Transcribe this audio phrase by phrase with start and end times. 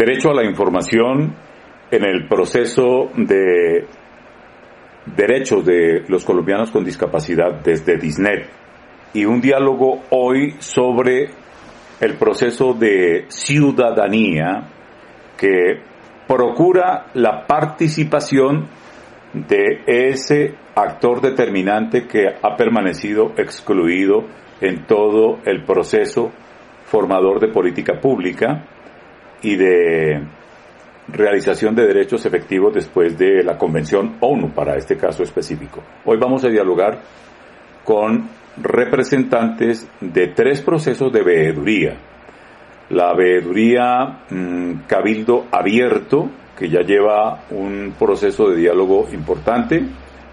[0.00, 1.34] derecho a la información
[1.90, 3.84] en el proceso de
[5.14, 8.48] derechos de los colombianos con discapacidad desde Disnet
[9.12, 11.28] y un diálogo hoy sobre
[12.00, 14.70] el proceso de ciudadanía
[15.36, 15.82] que
[16.26, 18.68] procura la participación
[19.34, 24.24] de ese actor determinante que ha permanecido excluido
[24.62, 26.32] en todo el proceso
[26.86, 28.64] formador de política pública
[29.42, 30.22] y de
[31.08, 35.82] realización de derechos efectivos después de la Convención ONU para este caso específico.
[36.04, 37.00] Hoy vamos a dialogar
[37.84, 41.96] con representantes de tres procesos de veeduría.
[42.90, 46.28] La veeduría mm, Cabildo Abierto,
[46.58, 49.84] que ya lleva un proceso de diálogo importante,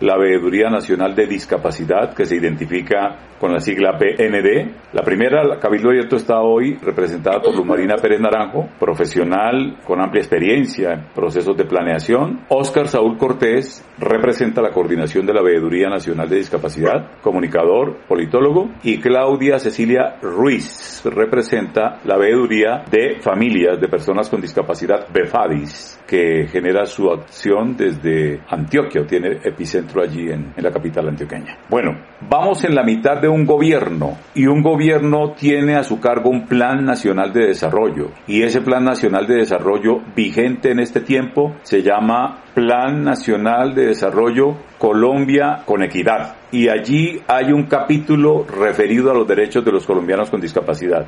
[0.01, 4.71] la Veeduría Nacional de Discapacidad, que se identifica con la sigla PND.
[4.93, 10.01] La primera, la Cabildo Abierto, está hoy representada por Luz Marina Pérez Naranjo, profesional con
[10.01, 12.45] amplia experiencia en procesos de planeación.
[12.49, 18.69] Óscar Saúl Cortés representa la coordinación de la Veeduría Nacional de Discapacidad, comunicador, politólogo.
[18.83, 26.47] Y Claudia Cecilia Ruiz representa la Veeduría de Familias de Personas con Discapacidad, BEFADIS, que
[26.47, 31.57] genera su acción desde Antioquia, tiene epicentro allí en, la capital antioqueña.
[31.69, 31.97] Bueno,
[32.29, 36.45] vamos en la mitad de un gobierno y un gobierno tiene a su cargo un
[36.45, 41.81] plan nacional de desarrollo y ese plan nacional de desarrollo vigente en este tiempo se
[41.81, 49.13] llama Plan Nacional de Desarrollo Colombia con Equidad y allí hay un capítulo referido a
[49.13, 51.07] los derechos de los colombianos con discapacidad.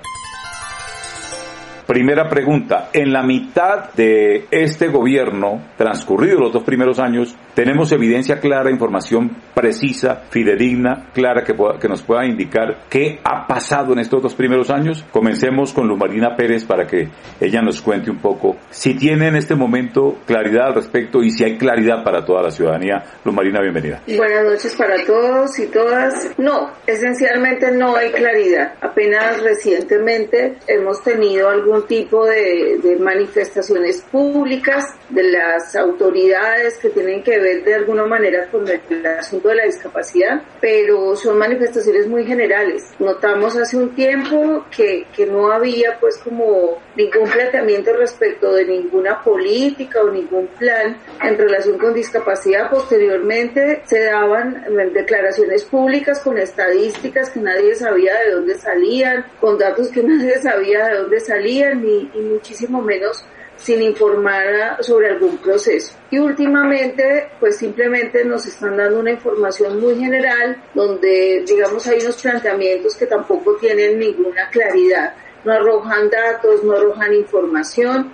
[1.89, 8.39] Primera pregunta, en la mitad de este gobierno, transcurridos los dos primeros años, tenemos evidencia
[8.39, 14.21] clara, información precisa, fidedigna, clara que, que nos pueda indicar qué ha pasado en estos
[14.21, 15.03] dos primeros años.
[15.11, 17.09] Comencemos con Luz Marina Pérez para que
[17.41, 21.43] ella nos cuente un poco si tiene en este momento claridad al respecto y si
[21.43, 23.03] hay claridad para toda la ciudadanía.
[23.25, 24.03] Luz Marina, bienvenida.
[24.15, 26.37] Buenas noches para todos y todas.
[26.37, 28.75] No, esencialmente no hay claridad.
[28.79, 37.39] Apenas recientemente hemos tenido algún tipo de, manifestaciones públicas de las autoridades que tienen que
[37.39, 42.91] ver de alguna manera con el, asunto de la discapacidad, pero son manifestaciones muy generales.
[42.99, 49.23] Notamos hace un tiempo que, que no había pues como ningún planteamiento respecto de ninguna
[49.23, 52.69] política o ningún plan en relación con discapacidad.
[52.69, 59.89] Posteriormente se daban declaraciones públicas con estadísticas que nadie sabía de dónde salían, con datos
[59.89, 63.25] que nadie sabía de dónde salían y, muchísimo menos
[63.57, 65.93] sin informar sobre algún proceso.
[66.09, 72.21] Y últimamente, pues simplemente nos están dando una información muy general donde, digamos, hay unos
[72.21, 75.13] planteamientos que tampoco tienen ninguna claridad.
[75.43, 78.13] No arrojan datos, no arrojan información,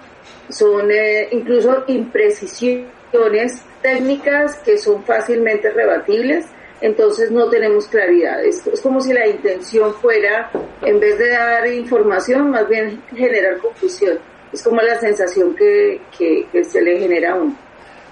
[0.49, 6.45] son eh, incluso imprecisiones técnicas que son fácilmente rebatibles
[6.85, 8.43] entonces no tenemos claridad.
[8.45, 10.51] Es, es, como si la intención fuera,
[10.83, 14.19] en vez de dar información, más bien generar confusión.
[14.53, 17.55] Es como la sensación que, que, se le genera a uno.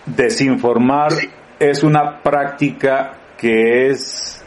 [0.06, 1.12] Desinformar
[1.60, 4.44] es una práctica que es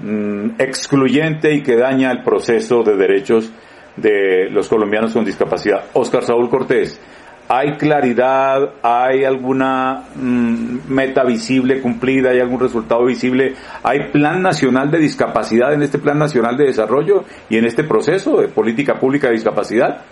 [0.00, 3.52] mm, excluyente y que daña el proceso de derechos
[3.96, 5.86] de los colombianos con discapacidad.
[5.94, 7.00] Oscar Saúl Cortés,
[7.48, 8.70] ¿Hay claridad?
[8.82, 12.30] ¿Hay alguna mm, meta visible cumplida?
[12.30, 13.54] ¿Hay algún resultado visible?
[13.84, 18.40] ¿Hay plan nacional de discapacidad en este plan nacional de desarrollo y en este proceso
[18.40, 20.02] de política pública de discapacidad?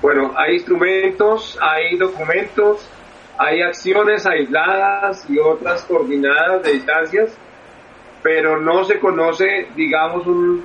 [0.00, 2.88] Bueno, hay instrumentos, hay documentos,
[3.38, 7.36] hay acciones aisladas y otras coordinadas de distancias,
[8.22, 10.64] pero no se conoce, digamos, un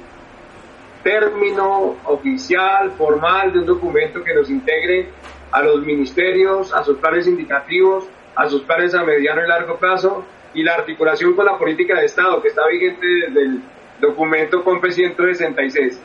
[1.07, 5.07] término oficial, formal de un documento que nos integre
[5.53, 10.25] a los ministerios, a sus planes indicativos, a sus planes a mediano y largo plazo
[10.53, 13.61] y la articulación con la política de Estado que está vigente desde el
[14.01, 16.01] documento COMPE 166.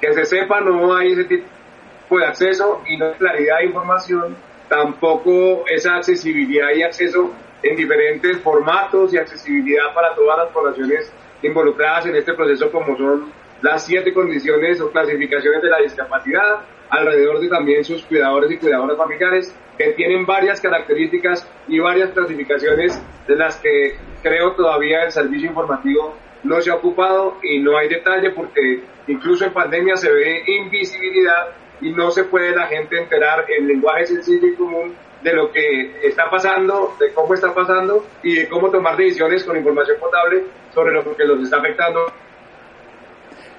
[0.00, 4.36] Que se sepa, no hay ese tipo de acceso y no hay claridad de información,
[4.70, 7.30] tampoco esa accesibilidad y acceso
[7.62, 11.12] en diferentes formatos y accesibilidad para todas las poblaciones
[11.42, 17.40] involucradas en este proceso como son las siete condiciones o clasificaciones de la discapacidad, alrededor
[17.40, 23.36] de también sus cuidadores y cuidadoras familiares, que tienen varias características y varias clasificaciones de
[23.36, 28.30] las que creo todavía el servicio informativo no se ha ocupado y no hay detalle
[28.30, 31.48] porque incluso en pandemia se ve invisibilidad
[31.80, 36.06] y no se puede la gente enterar en lenguaje sencillo y común de lo que
[36.06, 40.92] está pasando, de cómo está pasando y de cómo tomar decisiones con información potable sobre
[40.92, 42.06] lo que los está afectando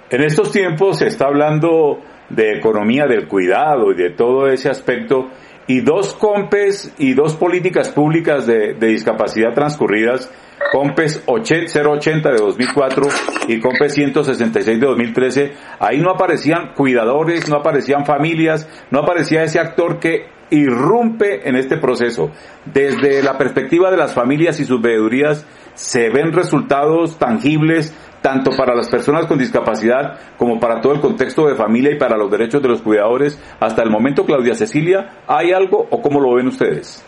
[0.09, 1.99] en estos tiempos se está hablando
[2.29, 5.29] de economía del cuidado y de todo ese aspecto,
[5.67, 10.31] y dos COMPES y dos políticas públicas de, discapacidad transcurridas,
[10.71, 13.07] COMPES 080 de 2004
[13.49, 19.59] y COMPES 166 de 2013, ahí no aparecían cuidadores, no aparecían familias, no aparecía ese
[19.59, 22.31] actor que irrumpe en este proceso.
[22.65, 25.45] Desde la perspectiva de las familias y sus veedurías,
[25.75, 27.93] se ven resultados tangibles
[28.27, 32.17] tanto para las personas con discapacidad como para todo el contexto de familia y para
[32.17, 33.41] los derechos de los cuidadores.
[33.61, 37.05] Hasta el momento, Claudia Cecilia, ¿hay algo o cómo lo ven ustedes?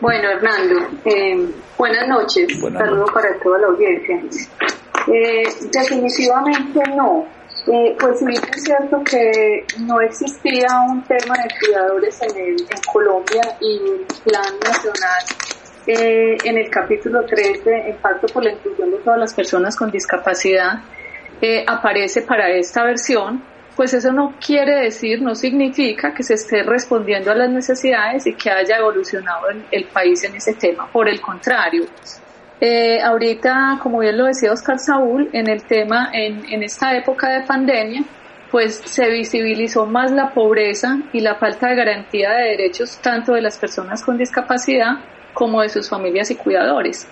[0.00, 1.48] Bueno, Hernando, eh,
[1.78, 2.58] buenas noches.
[2.58, 4.16] Saludos para toda la audiencia.
[5.06, 7.24] Eh, definitivamente no.
[7.68, 12.82] Eh, pues sí, es cierto que no existía un tema de cuidadores en, el, en
[12.92, 15.22] Colombia y un plan nacional
[15.86, 19.90] eh, en el capítulo 13, el pacto por la inclusión de todas las personas con
[19.90, 20.80] discapacidad,
[21.40, 23.42] eh, aparece para esta versión,
[23.74, 28.34] pues eso no quiere decir, no significa que se esté respondiendo a las necesidades y
[28.34, 30.88] que haya evolucionado el, país en ese tema.
[30.92, 31.84] Por el contrario,
[32.60, 37.28] eh, ahorita, como bien lo decía Oscar Saúl, en el tema, en, en esta época
[37.30, 38.04] de pandemia,
[38.52, 43.40] pues se visibilizó más la pobreza y la falta de garantía de derechos tanto de
[43.40, 44.98] las personas con discapacidad
[45.32, 47.08] como de sus familias y cuidadores.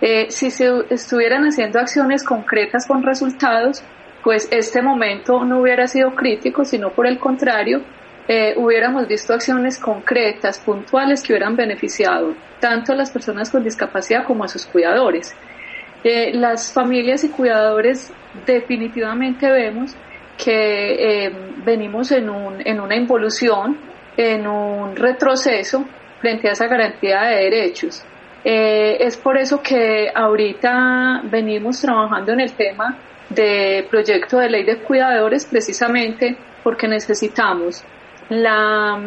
[0.00, 3.84] Eh, si se estuvieran haciendo acciones concretas con resultados,
[4.24, 7.82] pues este momento no hubiera sido crítico, sino por el contrario,
[8.26, 14.24] eh, hubiéramos visto acciones concretas, puntuales, que hubieran beneficiado tanto a las personas con discapacidad
[14.24, 15.34] como a sus cuidadores.
[16.02, 18.12] Eh, las familias y cuidadores
[18.44, 19.94] definitivamente vemos
[20.36, 21.30] que
[21.64, 23.78] venimos en, un, en una involución,
[24.16, 25.84] en un retroceso
[26.22, 28.02] frente a esa garantía de derechos.
[28.44, 32.96] Eh, es por eso que ahorita venimos trabajando en el tema
[33.28, 37.84] de proyecto de ley de cuidadores precisamente porque necesitamos
[38.28, 39.00] la,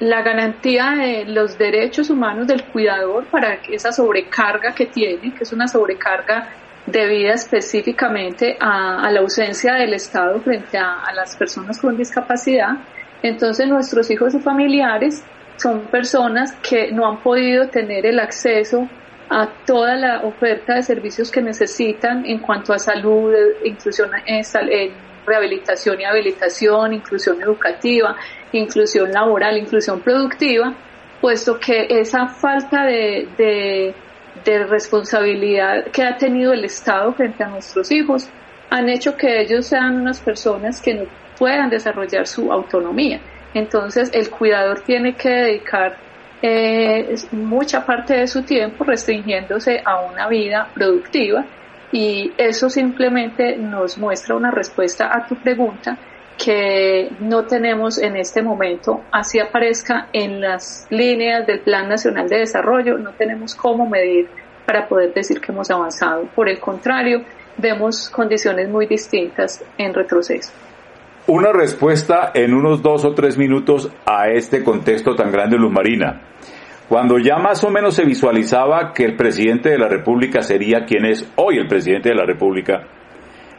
[0.00, 5.44] la garantía de los derechos humanos del cuidador para que esa sobrecarga que tiene, que
[5.44, 6.48] es una sobrecarga
[6.86, 12.78] debida específicamente a, a la ausencia del Estado frente a, a las personas con discapacidad,
[13.22, 15.22] entonces nuestros hijos y familiares
[15.60, 18.88] son personas que no han podido tener el acceso
[19.28, 23.32] a toda la oferta de servicios que necesitan en cuanto a salud,
[23.64, 24.42] inclusión en,
[25.26, 28.16] rehabilitación y habilitación, inclusión educativa,
[28.52, 30.74] inclusión laboral, inclusión productiva,
[31.20, 33.28] puesto que esa falta de,
[34.44, 38.28] de, responsabilidad que ha tenido el Estado frente a nuestros hijos
[38.70, 41.04] han hecho que ellos sean unas personas que no
[41.38, 43.20] puedan desarrollar su autonomía.
[43.54, 45.96] Entonces el cuidador tiene que dedicar
[46.42, 51.44] eh, mucha parte de su tiempo restringiéndose a una vida productiva
[51.92, 55.98] y eso simplemente nos muestra una respuesta a tu pregunta
[56.42, 62.38] que no tenemos en este momento, así aparezca en las líneas del Plan Nacional de
[62.38, 64.26] Desarrollo, no tenemos cómo medir
[64.64, 66.22] para poder decir que hemos avanzado.
[66.34, 67.24] Por el contrario,
[67.58, 70.50] vemos condiciones muy distintas en retroceso
[71.30, 76.22] una respuesta en unos dos o tres minutos a este contexto tan grande, Luz Marina.
[76.88, 81.04] Cuando ya más o menos se visualizaba que el presidente de la República sería quien
[81.04, 82.82] es hoy el presidente de la República,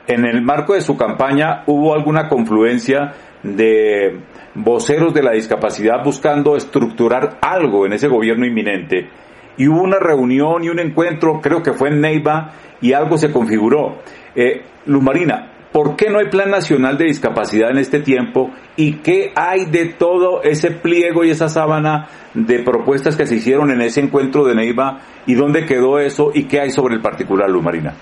[0.06, 4.20] en el marco de su campaña hubo alguna confluencia de
[4.54, 9.08] voceros de la discapacidad buscando estructurar algo en ese gobierno inminente.
[9.56, 12.52] Y hubo una reunión y un encuentro, creo que fue en Neiva,
[12.82, 14.00] y algo se configuró.
[14.36, 18.52] Eh, Luz Marina, ¿Por qué no hay plan nacional de discapacidad en este tiempo?
[18.76, 23.72] ¿Y qué hay de todo ese pliego y esa sábana de propuestas que se hicieron
[23.72, 25.00] en ese encuentro de Neiva?
[25.26, 26.32] ¿Y dónde quedó eso?
[26.34, 27.94] ¿Y qué hay sobre el particular, Luz Marina?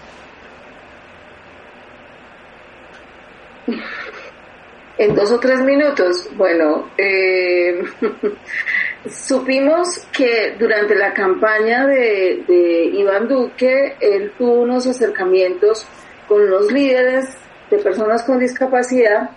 [4.98, 6.28] En dos o tres minutos.
[6.36, 7.84] Bueno, eh,
[9.08, 15.86] supimos que durante la campaña de, de Iván Duque, él tuvo unos acercamientos
[16.28, 17.38] con los líderes
[17.70, 19.30] de personas con discapacidad,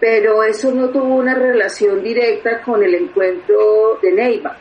[0.00, 4.56] pero eso no tuvo una relación directa con el encuentro de Neiva.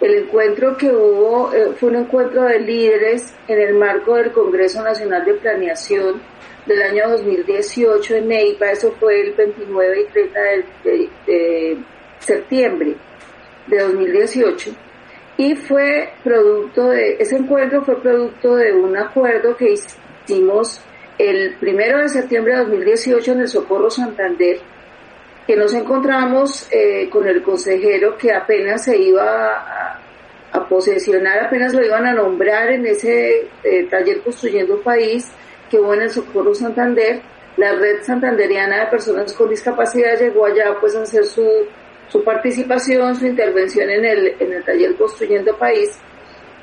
[0.00, 4.82] El encuentro que hubo eh, fue un encuentro de líderes en el marco del Congreso
[4.82, 6.22] Nacional de Planeación
[6.66, 10.40] del año 2018 en Neiva, eso fue el 29 y 30
[10.84, 11.78] de, de
[12.18, 12.94] septiembre
[13.66, 14.70] de 2018
[15.40, 20.82] y fue producto de, ese encuentro fue producto de un acuerdo que hicimos
[21.20, 24.58] el primero de septiembre de 2018 en el Socorro Santander,
[25.46, 29.98] que nos encontramos eh, con el consejero que apenas se iba
[30.52, 35.28] a, posesionar, apenas lo iban a nombrar en ese eh, taller Construyendo País
[35.68, 37.20] que hubo en el Socorro Santander,
[37.56, 41.44] la Red Santanderiana de Personas con Discapacidad llegó allá pues a hacer su,
[42.08, 45.98] su participación, su intervención en el, en el taller Construyendo País.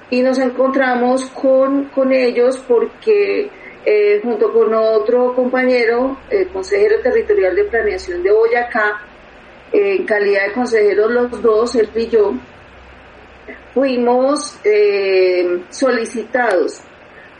[0.10, 3.50] Y nos encontramos con, con ellos porque
[3.90, 9.02] eh, junto con otro compañero, el consejero territorial de planeación de Boyacá,
[9.72, 12.34] en calidad de consejeros los dos, él y yo,
[13.74, 16.82] fuimos eh, solicitados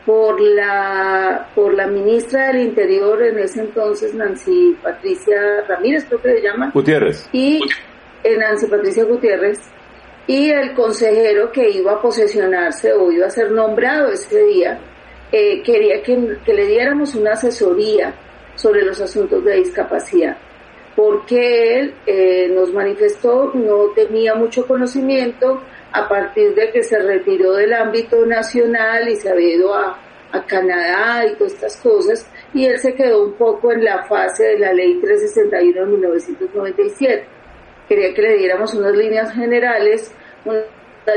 [0.06, 6.32] por la por la ministra del Interior en ese entonces Nancy Patricia Ramírez creo que
[6.36, 6.70] se llama.
[6.72, 7.28] Gutiérrez.
[7.30, 7.60] Y
[8.24, 9.60] eh, Nancy Patricia Gutiérrez
[10.26, 14.80] y el consejero que iba a posesionarse o iba a ser nombrado ese día
[15.32, 18.14] eh, quería que, que, le diéramos una asesoría
[18.54, 20.36] sobre los asuntos de discapacidad
[20.98, 27.52] porque él eh, nos manifestó no tenía mucho conocimiento a partir de que se retiró
[27.52, 29.96] del ámbito nacional y se había ido a,
[30.46, 34.58] Canadá y todas estas cosas, y él se quedó un poco en la fase de
[34.58, 37.26] la ley 361 de 1997.
[37.88, 40.12] Quería que le diéramos unas líneas generales,
[40.44, 40.64] unas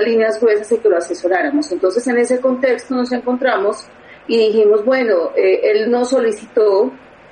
[0.05, 1.69] líneas gruesas y que lo asesoráramos.
[1.73, 3.85] Entonces en ese contexto nos encontramos
[4.27, 6.91] y dijimos, bueno, eh, él nos solicitó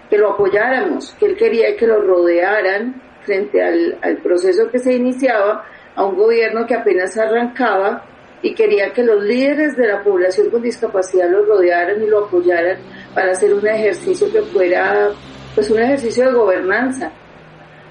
[0.10, 4.93] que lo apoyáramos, que él quería que lo rodearan frente al, al proceso que se
[4.93, 5.65] iniciaba,
[5.96, 8.05] a un gobierno que apenas arrancaba
[8.41, 12.77] y quería que los líderes de la población con discapacidad lo rodearan y lo apoyaran
[13.13, 15.10] para hacer un ejercicio que fuera
[15.55, 17.12] pues un ejercicio de gobernanza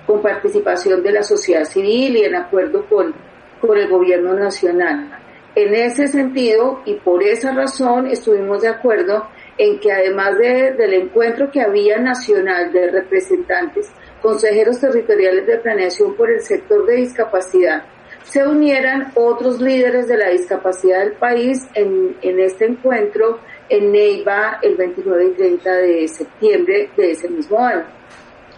[0.07, 3.15] con participación de la sociedad civil y en acuerdo con,
[3.61, 5.18] con el gobierno nacional.
[5.59, 9.27] En ese sentido y por esa razón estuvimos de acuerdo
[9.59, 13.91] en que además de, del encuentro que había nacional de representantes,
[14.23, 17.83] consejeros territoriales de planeación por el sector de discapacidad,
[18.23, 24.61] se unieran otros líderes de la discapacidad del país en, en este encuentro en Neiva
[24.63, 27.85] el 29 y 30 de septiembre de ese mismo año.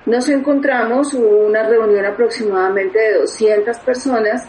[0.05, 4.47] Nos encontramos, hubo una reunión aproximadamente de 200 personas,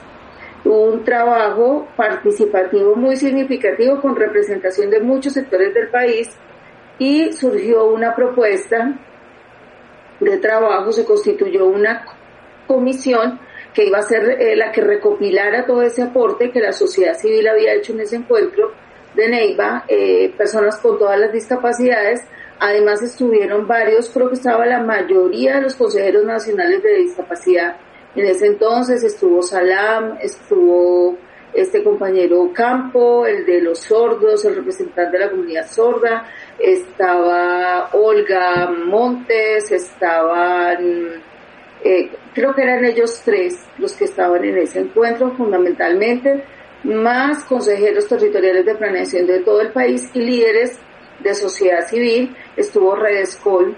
[0.64, 6.30] un trabajo participativo muy significativo con representación de muchos sectores del país
[7.00, 9.00] y surgió una propuesta
[10.20, 12.06] de trabajo, se constituyó una
[12.68, 13.40] comisión
[13.74, 17.48] que iba a ser eh, la que recopilara todo ese aporte que la sociedad civil
[17.48, 18.72] había hecho en ese encuentro
[19.16, 22.22] de Neiva, eh, personas con todas las discapacidades.
[22.60, 27.78] Además estuvieron varios, creo que estaba la mayoría de los consejeros nacionales de discapacidad.
[28.16, 31.18] En ese entonces estuvo Salam, estuvo
[31.54, 36.26] este compañero Campo, el de los sordos, el representante de la comunidad sorda,
[36.60, 41.22] estaba Olga Montes, estaban
[41.84, 46.44] eh, creo que eran ellos tres los que estaban en ese encuentro fundamentalmente,
[46.84, 50.80] más consejeros territoriales de planeación de todo el país y líderes
[51.20, 52.36] de sociedad civil.
[52.56, 53.76] Estuvo Redescol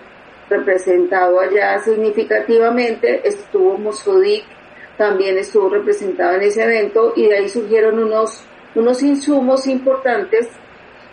[0.57, 4.45] representado allá significativamente, estuvo Mosodic
[4.98, 8.43] también estuvo representado en ese evento y de ahí surgieron unos,
[8.75, 10.48] unos insumos importantes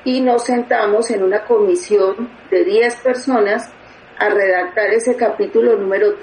[0.05, 3.71] y nos sentamos en una comisión de 10 personas
[4.19, 6.15] a redactar ese capítulo número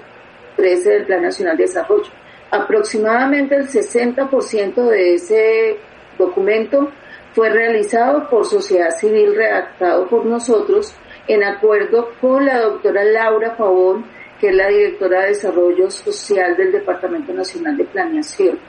[0.55, 2.11] 13 del Plan Nacional de Desarrollo.
[2.51, 5.77] Aproximadamente el 60% de ese
[6.17, 6.91] documento
[7.33, 10.95] fue realizado por sociedad civil, redactado por nosotros,
[11.27, 14.05] en acuerdo con la doctora Laura Pavón,
[14.39, 18.59] que es la directora de Desarrollo Social del Departamento Nacional de Planeación.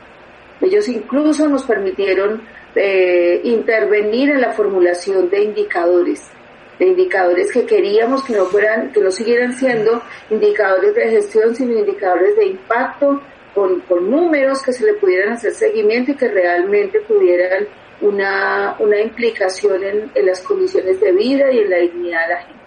[0.61, 2.43] Ellos incluso nos permitieron
[2.75, 6.31] eh, intervenir en la formulación de indicadores
[6.79, 10.01] de indicadores que queríamos que no fueran, que no siguieran siendo
[10.31, 13.21] indicadores de gestión, sino indicadores de impacto
[13.55, 17.67] con, con números que se le pudieran hacer seguimiento y que realmente tuvieran
[18.01, 22.41] una, una implicación en, en las condiciones de vida y en la dignidad de la
[22.43, 22.59] gente.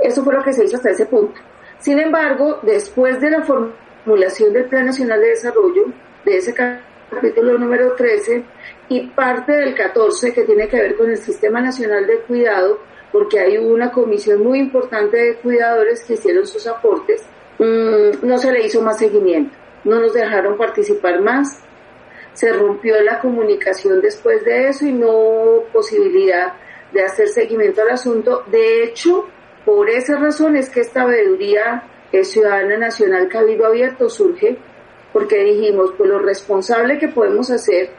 [0.00, 1.40] Eso fue lo que se hizo hasta ese punto.
[1.78, 5.86] Sin embargo, después de la formulación del Plan Nacional de Desarrollo,
[6.24, 8.44] de ese capítulo número 13,
[8.88, 12.78] y parte del 14 que tiene que ver con el Sistema Nacional de Cuidado,
[13.12, 17.24] porque hay una comisión muy importante de cuidadores que hicieron sus aportes,
[17.58, 21.62] mm, no se le hizo más seguimiento, no nos dejaron participar más,
[22.36, 26.52] se rompió la comunicación después de eso y no hubo posibilidad
[26.92, 28.44] de hacer seguimiento al asunto.
[28.46, 29.26] De hecho,
[29.64, 31.82] por esa razón es que esta veeduría
[32.24, 34.56] ciudadana nacional Cabildo Abierto surge,
[35.12, 37.90] porque dijimos, pues lo responsable que podemos hacer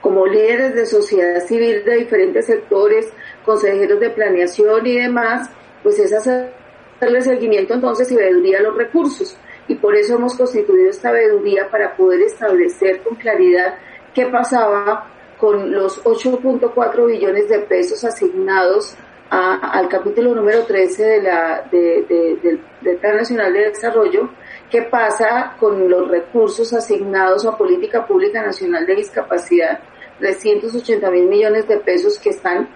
[0.00, 3.12] como líderes de sociedad civil de diferentes sectores,
[3.44, 5.50] consejeros de planeación y demás,
[5.82, 9.36] pues es hacerle seguimiento entonces y veeduría los recursos.
[9.68, 13.78] Y por eso hemos constituido esta veeduría para poder establecer con claridad
[14.14, 15.06] qué pasaba
[15.38, 18.96] con los 8.4 billones de pesos asignados
[19.30, 24.30] al capítulo número 13 de la, del Plan Nacional de Desarrollo,
[24.70, 29.80] qué pasa con los recursos asignados a Política Pública Nacional de Discapacidad,
[30.18, 32.68] 380 mil millones de pesos que están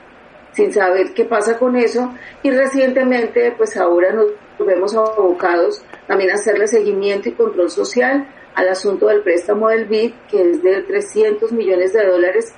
[0.52, 2.12] sin saber qué pasa con eso.
[2.42, 4.26] Y recientemente pues ahora nos
[4.64, 10.12] vemos abocados también a hacerle seguimiento y control social al asunto del préstamo del BID
[10.30, 12.54] que es de 300 millones de dólares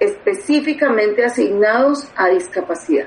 [0.00, 3.06] específicamente asignados a discapacidad.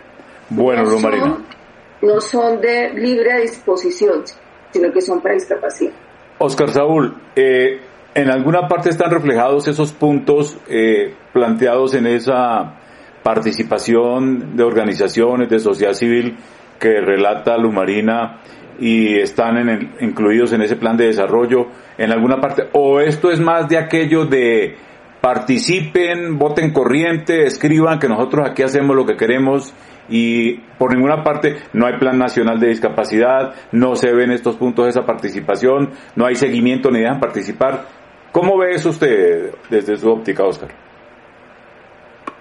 [0.50, 1.58] Bueno, no
[2.02, 4.24] no son de libre disposición,
[4.72, 5.94] sino que son para discapacidad.
[6.38, 7.80] Oscar Saúl, eh,
[8.14, 12.76] en alguna parte están reflejados esos puntos eh, planteados en esa
[13.24, 16.38] participación de organizaciones de sociedad civil
[16.80, 18.42] que relata Lumarina
[18.80, 21.68] y están en incluidos en ese plan de desarrollo
[21.98, 24.76] en alguna parte o esto es más de aquello de
[25.22, 29.74] participen, voten corriente, escriban que nosotros aquí hacemos lo que queremos
[30.10, 34.86] y por ninguna parte no hay plan nacional de discapacidad, no se ven estos puntos
[34.86, 37.86] de esa participación, no hay seguimiento ni dejan participar.
[38.32, 40.70] ¿Cómo ve eso usted desde su óptica, Oscar?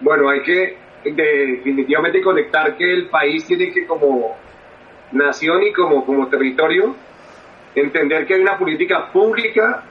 [0.00, 0.76] Bueno, hay que
[1.12, 4.36] definitivamente conectar que el país tiene que como
[5.12, 6.94] nación y como, como territorio
[7.74, 9.82] entender que hay una política pública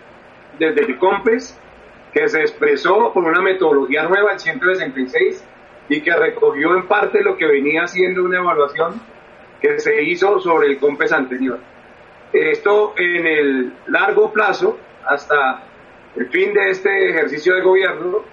[0.58, 1.60] desde el COMPES
[2.14, 5.44] que se expresó por una metodología nueva, el 166,
[5.90, 9.02] y que recogió en parte lo que venía siendo una evaluación
[9.62, 11.60] que se hizo sobre el COMPES anterior.
[12.34, 15.64] Esto en el largo plazo, hasta
[16.16, 18.24] el fin de este ejercicio de gobierno,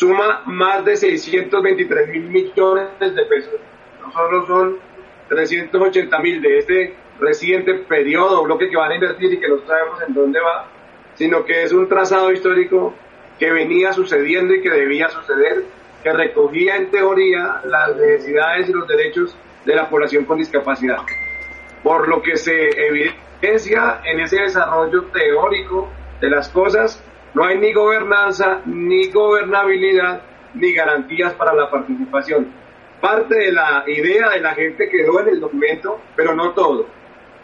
[0.00, 3.60] suma más de 623 mil millones de pesos.
[4.00, 4.76] No solo son
[5.28, 10.00] 380 mil de este reciente periodo, bloque que van a invertir y que no sabemos
[10.08, 10.68] en dónde va,
[11.16, 12.94] sino que es un trazado histórico
[13.38, 15.64] que venía sucediendo y que debía suceder
[16.02, 21.00] que recogía en teoría las necesidades y los derechos de la población con discapacidad.
[21.82, 25.90] Por lo que se evidencia en ese desarrollo teórico
[26.22, 30.22] de las cosas, no hay ni gobernanza, ni gobernabilidad,
[30.54, 32.52] ni garantías para la participación.
[33.00, 36.86] Parte de la idea de la gente quedó en el documento, pero no todo.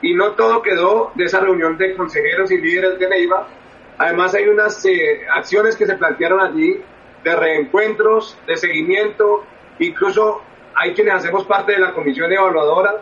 [0.02, 3.46] Y no todo quedó de esa reunión de consejeros y líderes de Neiva.
[3.98, 6.82] Además hay unas eh, acciones que se plantearon allí
[7.24, 9.44] de reencuentros, de seguimiento,
[9.78, 10.42] incluso
[10.74, 13.00] hay quienes hacemos parte de la comisión evaluadora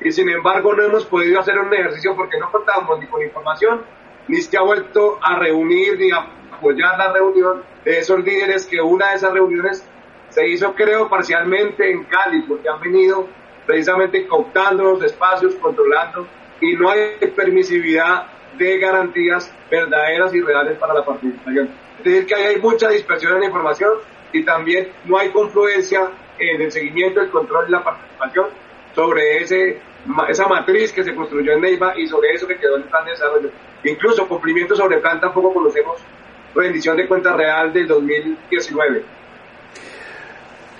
[0.00, 3.82] y sin embargo no hemos podido hacer un ejercicio porque no contábamos ni con información,
[4.28, 8.80] ni se ha vuelto a reunir ni a apoyar la reunión de esos líderes que
[8.80, 9.86] una de esas reuniones
[10.30, 13.28] se hizo creo parcialmente en Cali porque han venido
[13.66, 16.26] precisamente cooptando los espacios, controlando
[16.60, 21.70] y no hay permisividad de garantías verdaderas y reales para la participación.
[21.98, 23.92] Es decir, que hay mucha dispersión en la información
[24.32, 28.46] y también no hay confluencia en el seguimiento, el control y la participación
[28.94, 29.80] sobre ese,
[30.28, 33.04] esa matriz que se construyó en Neiva y sobre eso que quedó en el plan
[33.04, 33.50] de desarrollo.
[33.84, 35.96] Incluso cumplimiento sobre plan tampoco conocemos
[36.54, 39.02] rendición de cuenta real del 2019.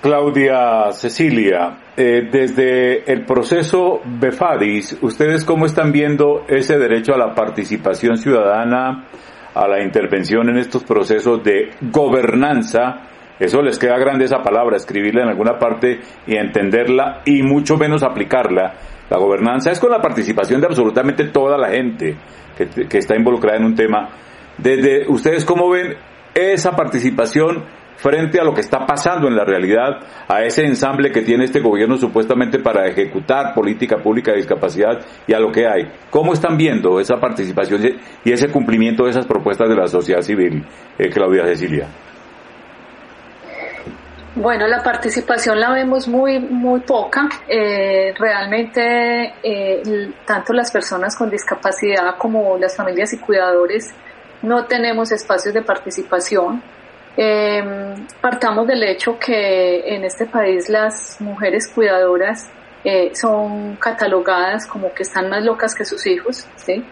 [0.00, 7.34] Claudia Cecilia, eh, desde el proceso BEFADIS, ¿ustedes cómo están viendo ese derecho a la
[7.34, 9.06] participación ciudadana
[9.54, 13.02] a la intervención en estos procesos de gobernanza,
[13.38, 18.02] eso les queda grande esa palabra, escribirla en alguna parte y entenderla y mucho menos
[18.02, 18.74] aplicarla.
[19.10, 22.16] La gobernanza es con la participación de absolutamente toda la gente
[22.56, 24.10] que, está involucrada en un tema.
[24.58, 25.94] Desde ustedes cómo ven
[26.34, 27.64] esa participación
[27.96, 31.60] frente a lo que está pasando en la realidad, a ese ensamble que tiene este
[31.60, 35.90] gobierno supuestamente para ejecutar política pública de discapacidad y a lo que hay.
[36.10, 37.82] ¿Cómo están viendo esa participación
[38.24, 40.64] y ese cumplimiento de esas propuestas de la sociedad civil,
[40.98, 41.88] eh, Claudia Cecilia?
[44.36, 47.28] Bueno, la participación la vemos muy, muy poca.
[47.46, 53.94] Eh, realmente, eh, tanto las personas con discapacidad como las familias y cuidadores
[54.42, 56.62] no tenemos espacios de participación.
[57.16, 62.50] Eh, partamos del hecho que en este país las mujeres cuidadoras
[62.82, 66.84] eh, son catalogadas como que están más locas que sus hijos, ¿sí?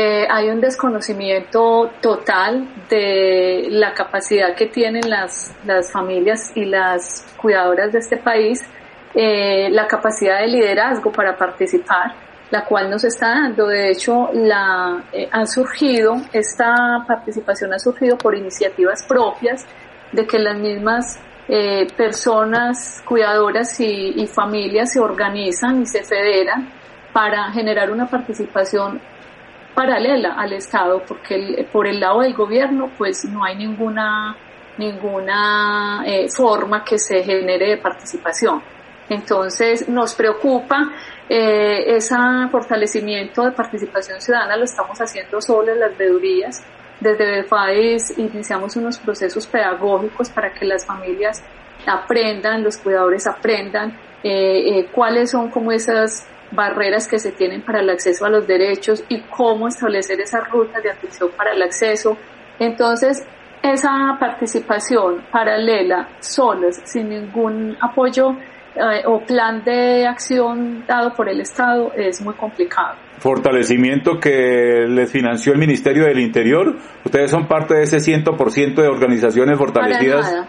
[0.00, 7.26] Eh, hay un desconocimiento total de la capacidad que tienen las, las familias y las
[7.36, 8.60] cuidadoras de este país,
[9.12, 12.14] eh, la capacidad de liderazgo para participar
[12.52, 13.66] la cual nos está dando.
[13.66, 19.66] De hecho, la, eh, ha surgido, esta participación ha surgido por iniciativas propias
[20.12, 21.18] de que las mismas
[21.96, 26.70] personas cuidadoras y, familias se organizan y se federan
[27.12, 29.00] para generar una participación
[29.74, 34.36] paralela al Estado, porque por el lado del gobierno pues no hay ninguna,
[34.76, 38.62] ninguna eh, forma que se genere de participación.
[39.08, 40.92] Entonces nos preocupa
[41.28, 42.16] eh, ese
[42.50, 46.62] fortalecimiento de participación ciudadana, lo estamos haciendo solo en las veedurías.
[47.00, 51.44] Desde BEFAES iniciamos unos procesos pedagógicos para que las familias
[51.86, 53.90] aprendan, los cuidadores aprendan
[54.22, 58.46] eh, eh, cuáles son como esas barreras que se tienen para el acceso a los
[58.46, 62.16] derechos y cómo establecer esas rutas de atención para el acceso.
[62.58, 63.26] Entonces,
[63.62, 68.30] esa participación paralela, solas, sin ningún apoyo
[68.74, 72.96] eh, o plan de acción dado por el Estado, es muy complicado.
[73.18, 76.76] Fortalecimiento que les financió el Ministerio del Interior.
[77.04, 80.26] ¿Ustedes son parte de ese 100% de organizaciones fortalecidas?
[80.26, 80.48] Para nada,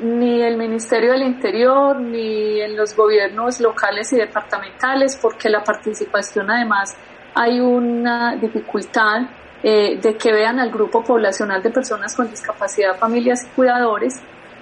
[0.00, 6.50] ni el Ministerio del Interior, ni en los gobiernos locales y departamentales, porque la participación
[6.50, 6.96] además
[7.34, 9.22] hay una dificultad
[9.62, 14.14] eh, de que vean al grupo poblacional de personas con discapacidad, familias y cuidadores,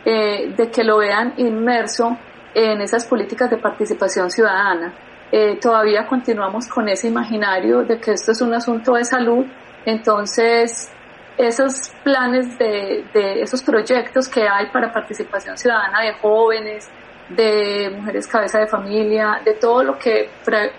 [0.05, 2.17] eh, de que lo vean inmerso
[2.55, 4.95] en esas políticas de participación ciudadana.
[5.31, 9.45] Eh, todavía continuamos con ese imaginario de que esto es un asunto de salud,
[9.85, 10.91] entonces
[11.39, 13.05] esos planes de,
[13.43, 16.89] esos proyectos que hay para participación ciudadana de jóvenes,
[17.29, 20.31] de mujeres cabeza de familia, de todo lo que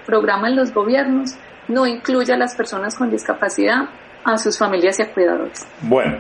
[0.06, 1.36] programan los gobiernos,
[1.68, 3.90] no incluye a las personas con discapacidad,
[4.24, 5.68] a sus familias y a cuidadores.
[5.82, 6.18] Bueno,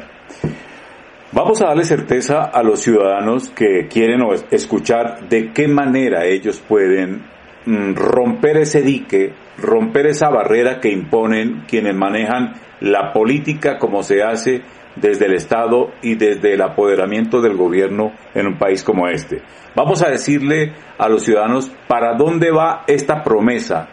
[1.31, 4.21] vamos a darle certeza a los ciudadanos que quieren
[4.51, 7.23] escuchar de qué manera ellos pueden
[7.65, 14.23] mm, romper ese dique, romper esa barrera que imponen quienes manejan la política como se
[14.23, 14.61] hace
[14.95, 19.41] desde el Estado y desde el apoderamiento del gobierno en un país como este.
[19.75, 23.89] Vamos a decirle a los ciudadanos para dónde va esta promesa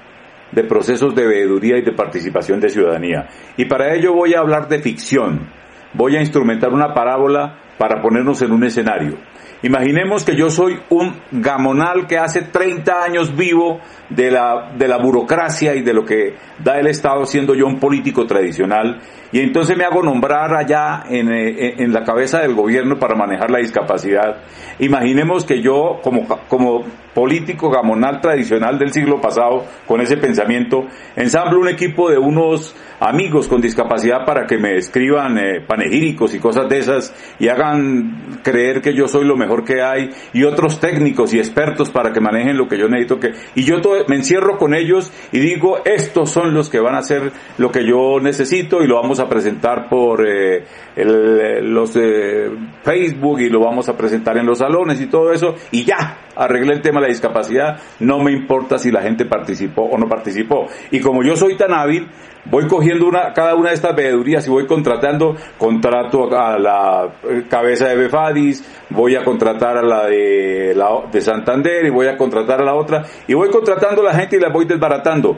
[0.52, 3.28] de procesos de veeduría y de participación de ciudadanía.
[3.56, 5.48] Y para ello voy a hablar de ficción.
[5.92, 9.18] Voy a instrumentar una parábola para ponernos en un escenario.
[9.64, 14.98] Imaginemos que yo soy un gamonal que hace 30 años vivo de la, de la
[14.98, 19.00] burocracia y de lo que da el Estado siendo yo un político tradicional
[19.32, 23.50] y entonces me hago nombrar allá en, eh, en, la cabeza del gobierno para manejar
[23.50, 24.42] la discapacidad.
[24.80, 31.60] Imaginemos que yo como, como político gamonal tradicional del siglo pasado, con ese pensamiento, ensamblo
[31.60, 36.68] un equipo de unos amigos con discapacidad para que me escriban eh, panegíricos y cosas
[36.68, 41.34] de esas y hagan creer que yo soy lo mejor que hay y otros técnicos
[41.34, 43.76] y expertos para que manejen lo que yo necesito que y yo
[44.08, 47.86] me encierro con ellos y digo estos son los que van a hacer lo que
[47.86, 50.64] yo necesito y lo vamos a presentar por eh,
[50.96, 52.50] los eh,
[52.82, 56.74] Facebook y lo vamos a presentar en los salones y todo eso y ya arreglé
[56.74, 61.00] el tema la discapacidad no me importa si la gente participó o no participó y
[61.00, 62.08] como yo soy tan hábil
[62.46, 67.44] voy cogiendo una, cada una de estas veedurías y voy contratando, contrato a la eh,
[67.48, 72.16] cabeza de Befadis, voy a contratar a la de, la de Santander y voy a
[72.16, 75.36] contratar a la otra y voy contratando a la gente y la voy desbaratando.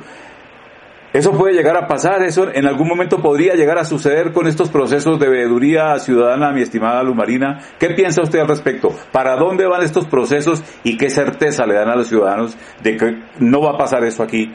[1.13, 4.69] Eso puede llegar a pasar, eso en algún momento podría llegar a suceder con estos
[4.69, 7.61] procesos de veeduría ciudadana, mi estimada Lumarina.
[7.79, 8.95] ¿Qué piensa usted al respecto?
[9.13, 13.23] ¿Para dónde van estos procesos y qué certeza le dan a los ciudadanos de que
[13.39, 14.53] no va a pasar eso aquí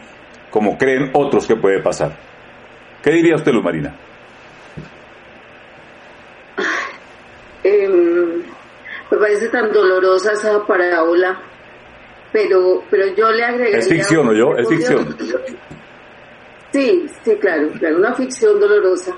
[0.51, 2.15] como creen otros que puede pasar?
[3.01, 3.95] ¿Qué diría usted, Luz Marina?
[7.63, 8.43] Em,
[9.09, 11.39] me parece tan dolorosa esa parábola,
[12.31, 13.79] pero, pero yo le agregaría...
[13.79, 14.55] Es ficción, ¿o yo?
[14.57, 15.15] Es ficción.
[16.71, 19.13] Sí, sí, claro, claro, una ficción dolorosa.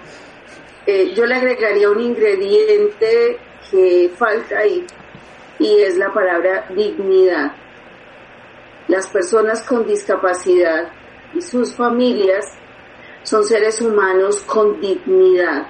[0.88, 3.38] Eh, yo le agregaría un ingrediente
[3.70, 4.86] que falta ahí,
[5.60, 7.54] y es la palabra dignidad.
[8.88, 10.92] Las personas con discapacidad
[11.34, 12.46] y sus familias
[13.22, 15.68] son seres humanos con dignidad,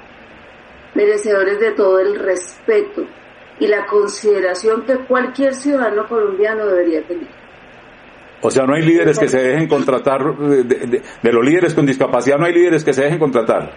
[0.96, 3.06] merecedores de todo el respeto
[3.60, 7.43] y la consideración que cualquier ciudadano colombiano debería tener.
[8.46, 12.46] O sea, no hay líderes que se dejen contratar, de, los líderes con discapacidad no
[12.46, 13.72] hay líderes que se dejen contratar.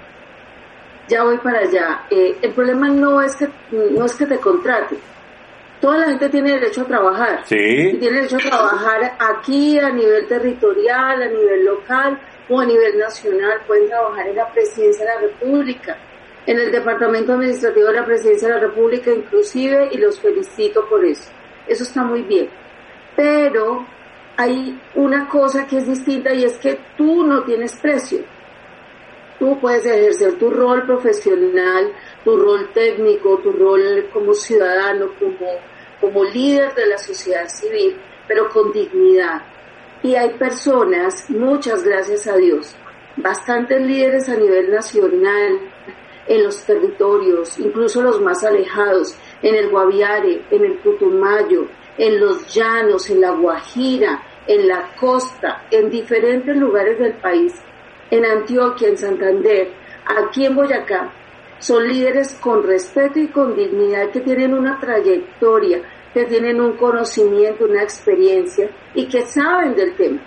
[1.09, 2.02] Ya voy para allá.
[2.11, 4.96] Eh, el problema no es que no es que te contrate.
[5.81, 7.40] Toda la gente tiene derecho a trabajar.
[7.44, 7.57] Sí.
[7.57, 12.98] Y tiene derecho a trabajar aquí a nivel territorial, a nivel local, o a nivel
[12.98, 15.96] nacional pueden trabajar en la presidencia de la República,
[16.44, 21.05] en el Departamento Administrativo de la Presidencia de la República inclusive, y los felicito por
[21.05, 21.31] eso.
[21.68, 22.48] Eso está muy bien.
[23.14, 23.87] Pero
[24.37, 28.20] hay una cosa que es distinta y es que tú no tienes precio.
[29.38, 31.92] Tú puedes ejercer tu rol profesional,
[32.25, 35.46] tu rol técnico, tu rol como ciudadano, como,
[36.01, 37.96] como líder de la sociedad civil,
[38.27, 39.42] pero con dignidad
[40.03, 42.77] y hay personas, muchas gracias a Dios,
[43.16, 45.59] bastantes líderes a nivel nacional,
[46.29, 51.66] en los territorios, incluso los más alejados, en el Guaviare, en el Putumayo,
[51.98, 57.54] en los llanos, en la Guajira, en la costa, en diferentes lugares del país,
[58.11, 59.72] en Antioquia, en Santander,
[60.06, 61.12] aquí en Boyacá,
[61.59, 65.82] son líderes con respeto y con dignidad que tienen una trayectoria,
[66.12, 70.20] que tienen un conocimiento, una experiencia y que saben del tema,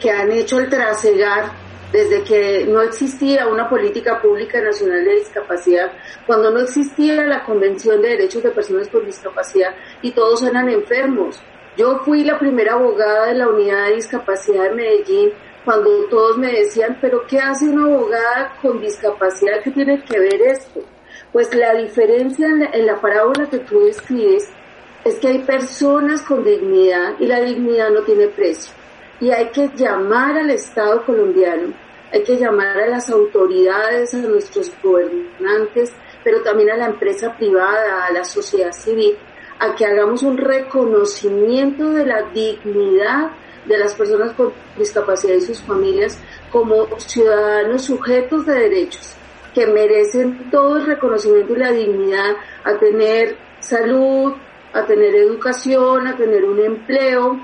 [0.00, 1.63] que han hecho el trasegar
[1.94, 5.92] desde que no existía una política pública nacional de discapacidad,
[6.26, 11.40] cuando no existía la Convención de Derechos de Personas con Discapacidad y todos eran enfermos.
[11.76, 15.32] Yo fui la primera abogada de la unidad de discapacidad de Medellín
[15.64, 19.62] cuando todos me decían, pero ¿qué hace una abogada con discapacidad?
[19.62, 20.80] ¿Qué tiene que ver esto?
[21.30, 24.50] Pues la diferencia en la, en la parábola que tú describes
[25.04, 28.74] es que hay personas con dignidad y la dignidad no tiene precio.
[29.20, 34.72] Y hay que llamar al Estado colombiano hay que llamar a las autoridades, a nuestros
[34.82, 39.16] gobernantes, pero también a la empresa privada, a la sociedad civil,
[39.58, 43.30] a que hagamos un reconocimiento de la dignidad
[43.66, 46.18] de las personas con discapacidad y sus familias
[46.50, 49.16] como ciudadanos sujetos de derechos
[49.54, 54.34] que merecen todo el reconocimiento y la dignidad a tener salud,
[54.72, 57.38] a tener educación, a tener un empleo,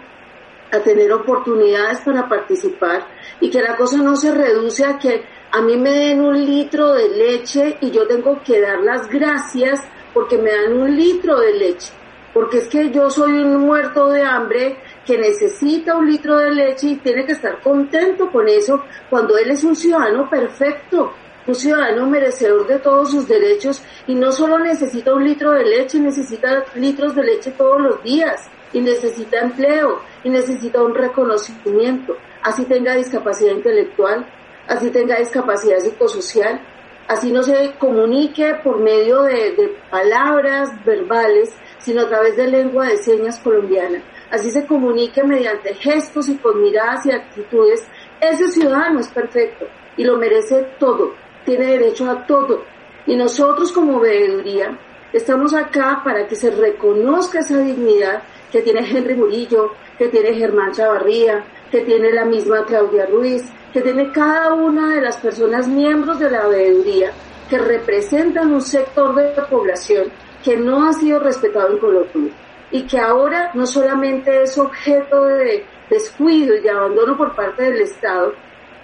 [0.72, 3.06] a tener oportunidades para participar
[3.40, 6.92] y que la cosa no se reduce a que a mí me den un litro
[6.92, 9.80] de leche y yo tengo que dar las gracias
[10.14, 11.92] porque me dan un litro de leche.
[12.32, 16.90] Porque es que yo soy un muerto de hambre que necesita un litro de leche
[16.90, 21.12] y tiene que estar contento con eso cuando él es un ciudadano perfecto,
[21.48, 25.98] un ciudadano merecedor de todos sus derechos y no solo necesita un litro de leche,
[25.98, 32.64] necesita litros de leche todos los días y necesita empleo y necesita un reconocimiento, así
[32.64, 34.26] tenga discapacidad intelectual,
[34.68, 36.60] así tenga discapacidad psicosocial,
[37.08, 42.96] así no se comunique por medio de, palabras verbales, sino a través de lengua de
[42.96, 47.86] señas colombiana, así se comunique mediante gestos y con miradas y actitudes,
[48.20, 52.62] ese ciudadano es perfecto y lo merece todo, tiene derecho a todo.
[53.06, 54.78] Y nosotros como veeduría
[55.12, 60.72] estamos acá para que se reconozca esa dignidad que tiene Henry Murillo, que tiene Germán
[60.72, 66.18] Chavarría, que tiene la misma Claudia Ruiz, que tiene cada una de las personas miembros
[66.18, 67.12] de la veeduría
[67.48, 70.10] que representan un sector de la población
[70.42, 72.32] que no ha sido respetado en Colombia
[72.70, 77.80] y que ahora no solamente es objeto de descuido y de abandono por parte del
[77.80, 78.32] Estado,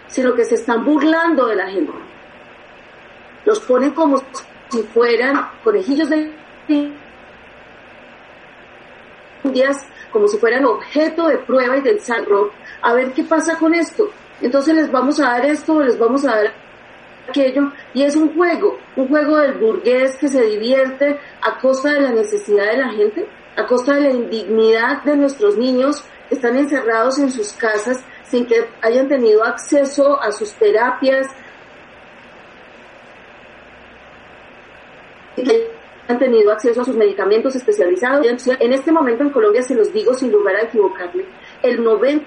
[0.08, 1.92] sino que se están burlando de la gente.
[3.44, 4.20] Los ponen como
[4.68, 6.32] si fueran conejillos de
[10.10, 12.50] como si fueran objeto de prueba y del sangro,
[12.82, 14.08] a ver qué pasa con esto.
[14.40, 16.54] Entonces les vamos a dar esto, les vamos a dar
[17.28, 22.00] aquello, y es un juego, un juego del burgués que se divierte a costa de
[22.00, 26.56] la necesidad de la gente, a costa de la indignidad de nuestros niños que están
[26.56, 31.26] encerrados en sus casas sin que hayan tenido acceso a sus terapias,
[36.08, 38.26] han tenido acceso a sus medicamentos especializados.
[38.60, 41.24] En este momento en Colombia, se los digo sin lugar a equivocarme,
[41.62, 42.24] el 90%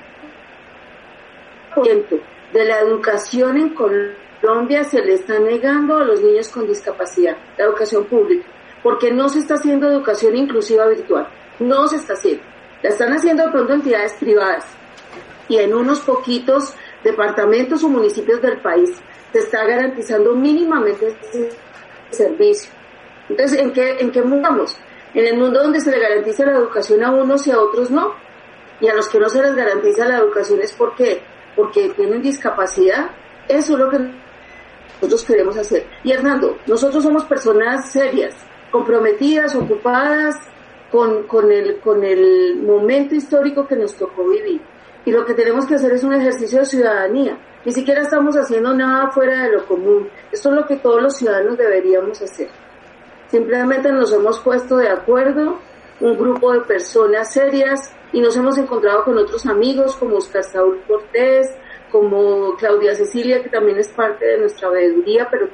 [2.54, 7.66] de la educación en Colombia se le está negando a los niños con discapacidad, la
[7.66, 8.48] educación pública,
[8.84, 11.28] porque no se está haciendo educación inclusiva virtual,
[11.60, 12.44] no se está haciendo.
[12.82, 14.66] La están haciendo de pronto entidades privadas
[15.50, 18.90] y en unos poquitos departamentos o municipios del país
[19.34, 21.50] se está garantizando mínimamente ese
[22.10, 22.79] servicio
[23.30, 24.76] entonces, ¿en qué, en qué mudamos?
[25.14, 28.14] En el mundo donde se le garantiza la educación a unos y a otros no.
[28.82, 31.22] Y a los que no se les garantiza la educación es porque,
[31.56, 33.12] porque tienen discapacidad.
[33.48, 35.86] Eso es lo que nosotros queremos hacer.
[36.04, 38.36] Y Hernando, nosotros somos personas serias,
[38.72, 40.36] comprometidas, ocupadas
[40.92, 44.62] con, con, el, con el momento histórico que nos tocó vivir.
[45.06, 47.38] Y lo que tenemos que hacer es un ejercicio de ciudadanía.
[47.66, 50.10] Ni siquiera estamos haciendo nada fuera de lo común.
[50.32, 52.50] Esto es lo que todos los ciudadanos deberíamos hacer.
[53.30, 55.60] Simplemente nos hemos puesto de acuerdo,
[56.00, 60.82] un grupo de personas serias, y nos hemos encontrado con otros amigos como Oscar Saúl
[60.88, 61.56] Cortés,
[61.92, 65.48] como Claudia Cecilia, que también es parte de nuestra veeduría, pero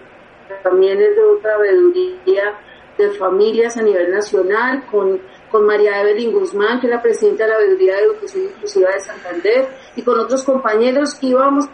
[0.64, 2.60] también es de otra veeduría
[2.98, 5.20] de familias a nivel nacional, con,
[5.52, 9.00] con María Evelyn Guzmán, que es la presidenta de la veeduría de educación inclusiva de
[9.02, 11.70] Santander, y con otros compañeros que íbamos a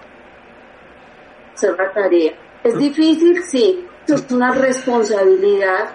[1.54, 2.34] hacer la tarea.
[2.64, 5.92] Es difícil, sí, es una responsabilidad.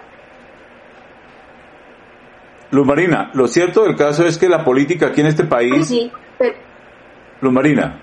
[2.70, 5.86] Luz Marina, lo cierto del caso es que la política aquí en este país...
[5.86, 6.10] Sí,
[7.40, 8.00] Luz Marina,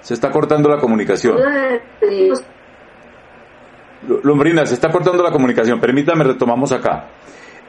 [0.00, 1.36] se está cortando la comunicación.
[4.02, 5.78] Luz Marina, se está cortando la comunicación.
[5.80, 7.08] Permítame, retomamos acá.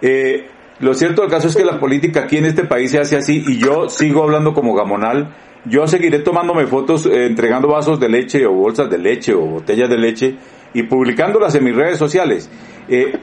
[0.02, 0.48] Eh,
[0.80, 3.44] Lo cierto del caso es que la política aquí en este país se hace así
[3.46, 5.36] y yo sigo hablando como gamonal.
[5.66, 9.90] Yo seguiré tomándome fotos, eh, entregando vasos de leche o bolsas de leche o botellas
[9.90, 10.36] de leche
[10.74, 12.50] y publicándolas en mis redes sociales.
[12.88, 13.14] Eh,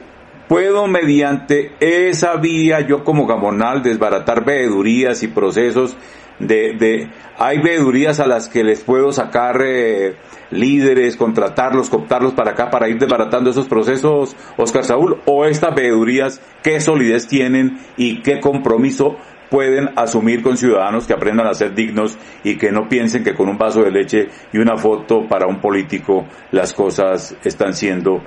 [0.47, 5.95] puedo mediante esa vía yo como gamonal desbaratar veedurías y procesos
[6.39, 10.15] de, de hay veedurías a las que les puedo sacar eh,
[10.51, 16.41] líderes, contratarlos, cooptarlos para acá para ir desbaratando esos procesos, Oscar Saúl, o estas veedurías,
[16.63, 19.17] qué solidez tienen y qué compromiso
[19.49, 23.49] pueden asumir con ciudadanos que aprendan a ser dignos y que no piensen que con
[23.49, 28.21] un vaso de leche y una foto para un político las cosas están siendo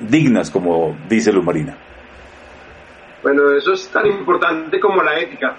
[0.00, 1.76] dignas, como dice Luz Marina.
[3.22, 5.56] Bueno, eso es tan importante como la ética.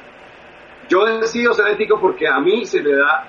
[0.87, 3.27] Yo decido ser ético porque a mí se me da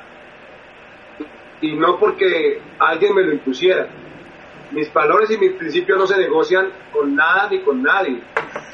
[1.61, 3.89] y no porque alguien me lo impusiera.
[4.71, 8.23] Mis valores y mis principios no se negocian con nada ni con nadie.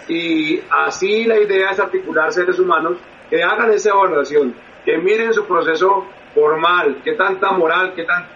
[0.08, 5.44] Y así la idea es articular seres humanos que hagan esa evaluación, que miren su
[5.44, 8.30] proceso formal, qué tanta moral, qué tanta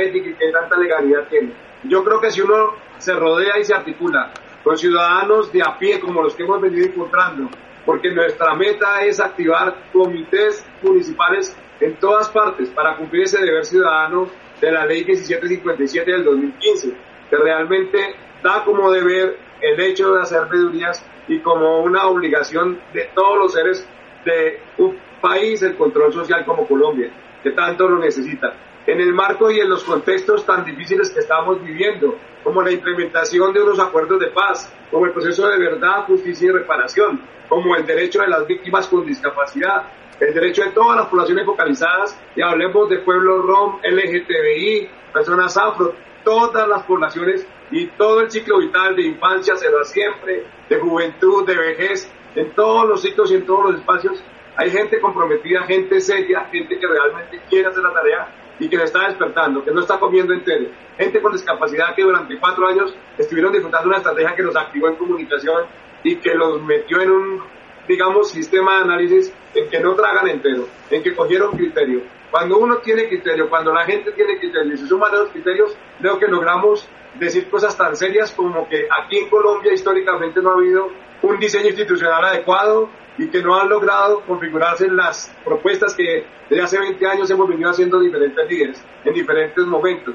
[0.00, 1.52] ética y qué tanta legalidad tiene.
[1.84, 6.00] Yo creo que si uno se rodea y se articula con ciudadanos de a pie
[6.00, 7.50] como los que hemos venido encontrando,
[7.84, 14.28] porque nuestra meta es activar comités municipales en todas partes para cumplir ese deber ciudadano
[14.60, 16.92] de la ley 1757 del 2015,
[17.28, 23.08] que realmente da como deber el hecho de hacer veedurías y como una obligación de
[23.14, 23.86] todos los seres
[24.24, 27.10] de un país el control social como Colombia,
[27.42, 28.54] que tanto lo necesita.
[28.86, 33.52] En el marco y en los contextos tan difíciles que estamos viviendo, como la implementación
[33.52, 37.86] de unos acuerdos de paz, como el proceso de verdad, justicia y reparación, como el
[37.86, 39.84] derecho de las víctimas con discapacidad,
[40.18, 45.94] el derecho de todas las poblaciones focalizadas, y hablemos de pueblos ROM, LGTBI, personas afro,
[46.24, 51.46] todas las poblaciones y todo el ciclo vital de infancia, se da siempre, de juventud,
[51.46, 54.22] de vejez, en todos los ciclos y en todos los espacios,
[54.56, 58.84] hay gente comprometida, gente seria, gente que realmente quiere hacer la tarea y que se
[58.84, 60.70] está despertando, que no está comiendo entero.
[60.98, 64.96] Gente con discapacidad que durante cuatro años estuvieron disfrutando una estrategia que los activó en
[64.96, 65.64] comunicación
[66.04, 67.42] y que los metió en un,
[67.88, 72.02] digamos, sistema de análisis en que no tragan entero, en que cogieron criterio.
[72.30, 76.18] Cuando uno tiene criterio, cuando la gente tiene criterio y se suman los criterios, creo
[76.18, 80.88] que logramos decir cosas tan serias como que aquí en Colombia históricamente no ha habido
[81.22, 86.78] un diseño institucional adecuado y que no han logrado configurarse las propuestas que desde hace
[86.78, 90.14] 20 años hemos venido haciendo diferentes líderes en diferentes momentos.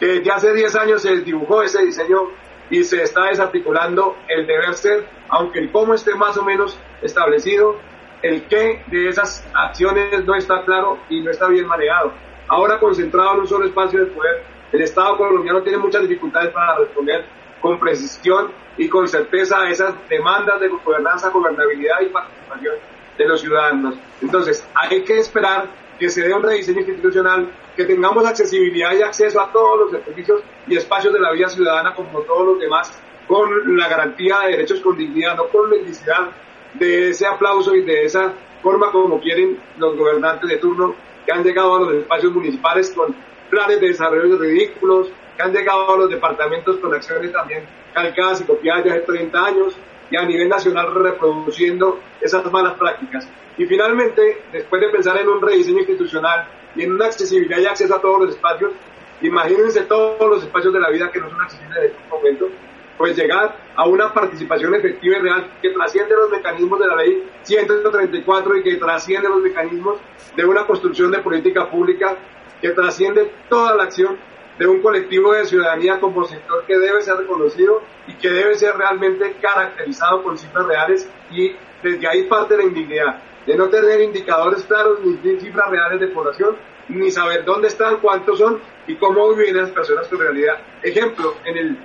[0.00, 2.30] Que desde hace 10 años se dibujó ese diseño
[2.70, 7.76] y se está desarticulando el deber ser, aunque el cómo esté más o menos establecido,
[8.22, 12.12] el qué de esas acciones no está claro y no está bien manejado.
[12.48, 16.78] Ahora concentrado en un solo espacio de poder, el Estado colombiano tiene muchas dificultades para
[16.78, 17.24] responder
[17.60, 22.74] con precisión y con certeza a esas demandas de gobernanza, gobernabilidad y participación
[23.16, 23.96] de los ciudadanos.
[24.22, 25.66] Entonces, hay que esperar
[25.98, 30.42] que se dé un rediseño institucional, que tengamos accesibilidad y acceso a todos los servicios
[30.68, 34.80] y espacios de la vida ciudadana como todos los demás, con la garantía de derechos
[34.80, 36.30] con dignidad, no con necesidad
[36.74, 40.94] de ese aplauso y de esa forma como quieren los gobernantes de turno
[41.26, 43.14] que han llegado a los espacios municipales con
[43.50, 48.44] planes de desarrollo ridículos, que han llegado a los departamentos con acciones también calcadas y
[48.44, 49.76] copiadas de hace 30 años
[50.10, 53.28] y a nivel nacional reproduciendo esas malas prácticas.
[53.56, 57.94] Y finalmente, después de pensar en un rediseño institucional y en una accesibilidad y acceso
[57.96, 58.72] a todos los espacios,
[59.20, 62.48] imagínense todos los espacios de la vida que no son accesibles en este momento,
[62.96, 67.28] pues llegar a una participación efectiva y real que trasciende los mecanismos de la ley
[67.42, 69.98] 134 y que trasciende los mecanismos
[70.36, 72.16] de una construcción de política pública,
[72.60, 74.16] que trasciende toda la acción
[74.58, 78.76] de un colectivo de ciudadanía como sector que debe ser reconocido y que debe ser
[78.76, 84.62] realmente caracterizado con cifras reales y desde ahí parte la indignidad de no tener indicadores
[84.64, 86.56] claros ni cifras reales de población,
[86.88, 90.58] ni saber dónde están, cuántos son y cómo viven las personas con realidad.
[90.82, 91.78] Ejemplo, en el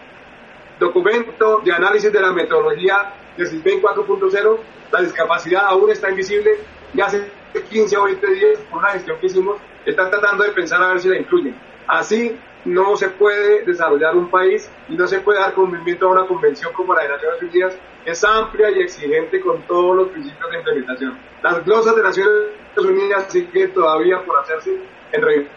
[0.79, 4.57] documento de análisis de la metodología de CISBEN 4.0,
[4.91, 6.51] la discapacidad aún está invisible
[6.93, 7.31] y hace
[7.69, 10.99] 15 o 20 días, por una gestión que hicimos, están tratando de pensar a ver
[10.99, 11.55] si la incluyen.
[11.87, 16.25] Así no se puede desarrollar un país y no se puede dar cumplimiento a una
[16.25, 20.49] convención como la de Naciones Unidas, que es amplia y exigente con todos los principios
[20.49, 21.19] de implementación.
[21.41, 22.33] Las glosas de Naciones
[22.77, 24.79] Unidas siguen todavía por hacerse
[25.11, 25.49] en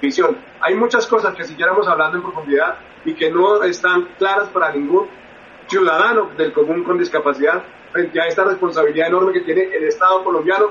[0.00, 0.38] revisión.
[0.60, 5.06] Hay muchas cosas que siguiéramos hablando en profundidad y que no están claras para ningún
[5.68, 7.62] ciudadano del común con discapacidad
[7.92, 10.70] frente a esta responsabilidad enorme que tiene el Estado colombiano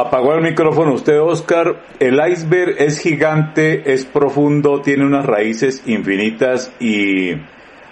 [0.00, 1.82] Apagó el micrófono usted, Oscar.
[1.98, 7.32] El iceberg es gigante, es profundo, tiene unas raíces infinitas y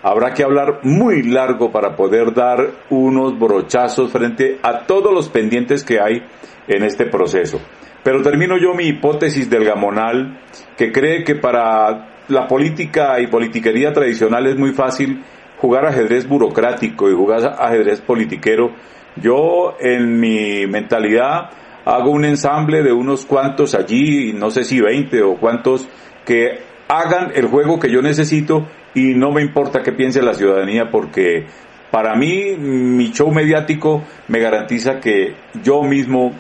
[0.03, 5.85] habrá que hablar muy largo para poder dar unos brochazos frente a todos los pendientes
[5.85, 6.23] que hay
[6.67, 7.61] en este proceso.
[8.03, 10.41] Pero termino yo mi hipótesis del gamonal,
[10.79, 15.23] que cree que para la política y politiquería tradicional es muy fácil
[15.59, 18.73] jugar ajedrez burocrático y jugar ajedrez politiquero.
[19.17, 21.51] Yo en mi mentalidad
[21.89, 25.89] hago un ensamble de unos cuantos allí, no sé si 20 o cuantos,
[26.27, 30.91] que hagan el juego que yo necesito y no me importa qué piense la ciudadanía
[30.91, 31.47] porque
[31.91, 36.33] para mí mi show mediático me garantiza que yo mismo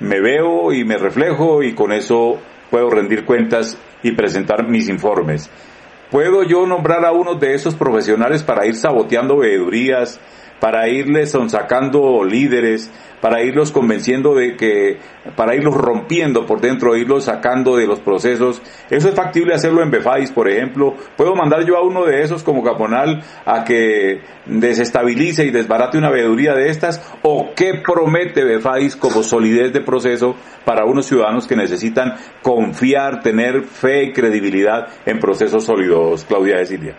[0.00, 2.38] me veo y me reflejo y con eso
[2.70, 5.50] puedo rendir cuentas y presentar mis informes.
[6.10, 10.20] ¿Puedo yo nombrar a uno de esos profesionales para ir saboteando veedurías,
[10.60, 12.90] para irles sacando líderes,
[13.20, 14.98] para irlos convenciendo de que,
[15.36, 18.62] para irlos rompiendo por dentro, irlos sacando de los procesos.
[18.88, 20.94] Eso es factible hacerlo en Befais, por ejemplo.
[21.16, 26.10] Puedo mandar yo a uno de esos como Caponal a que desestabilice y desbarate una
[26.10, 30.34] veeduría de estas, o qué promete Befais como solidez de proceso
[30.64, 36.66] para unos ciudadanos que necesitan confiar, tener fe y credibilidad en procesos sólidos, Claudia de
[36.66, 36.96] Silvia.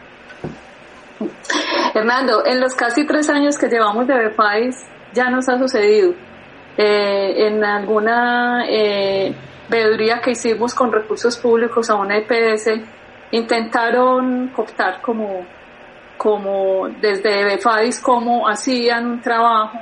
[1.94, 6.14] Hernando, en los casi tres años que llevamos de Befais, ya nos ha sucedido.
[6.78, 9.36] Eh, en alguna eh,
[9.68, 12.70] veeduría que hicimos con recursos públicos a una EPS,
[13.32, 15.46] intentaron cooptar como,
[16.18, 19.78] como desde BEFADIS cómo hacían un trabajo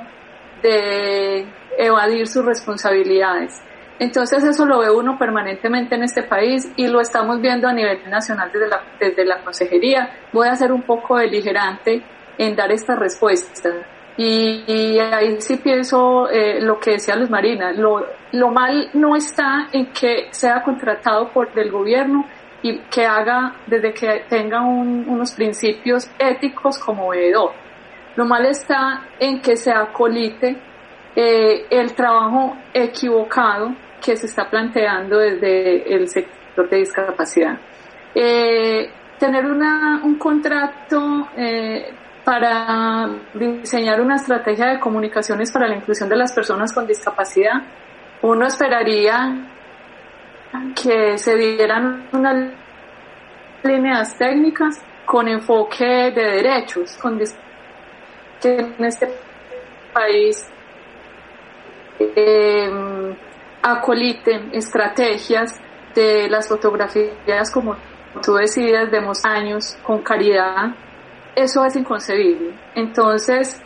[0.62, 1.46] de
[1.78, 3.60] evadir sus responsabilidades.
[4.00, 7.98] Entonces eso lo ve uno permanentemente en este país y lo estamos viendo a nivel
[8.08, 10.10] nacional desde la, desde la consejería.
[10.32, 12.02] Voy a ser un poco beligerante
[12.38, 13.68] en dar esta respuesta
[14.16, 19.68] y, ahí sí pienso eh, lo que decía Luz Marina, lo, lo mal no está
[19.72, 22.26] en que sea contratado por el gobierno
[22.62, 27.52] y que haga desde que tenga unos principios éticos como veedor.
[28.16, 30.56] Lo mal está en que se acolite
[31.16, 37.58] eh, el trabajo equivocado que se está planteando desde el sector de discapacidad.
[38.14, 41.92] Eh, tener una, un contrato eh,
[42.24, 47.62] para diseñar una estrategia de comunicaciones para la inclusión de las personas con discapacidad,
[48.22, 49.46] uno esperaría
[50.82, 52.52] que se dieran unas
[53.62, 59.08] líneas técnicas con enfoque de derechos, con que en este
[59.92, 60.48] país
[61.98, 62.70] eh,
[63.62, 65.60] acoliten estrategias
[65.94, 67.76] de las fotografías como
[68.22, 70.74] tú decías, de años con caridad
[71.34, 72.54] eso es inconcebible.
[72.74, 73.62] Entonces,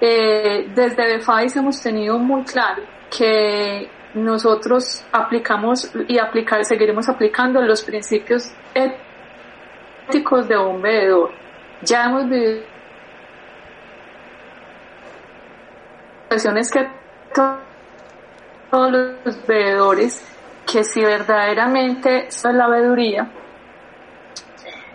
[0.00, 2.82] eh, desde BEFAIS hemos tenido muy claro
[3.16, 8.52] que nosotros aplicamos y aplicar, seguiremos aplicando los principios
[10.08, 11.30] éticos de un veedor.
[11.82, 12.64] Ya hemos vivido
[16.22, 16.88] situaciones que
[18.74, 20.20] todos los veedores
[20.66, 23.30] que si verdaderamente es la veeduría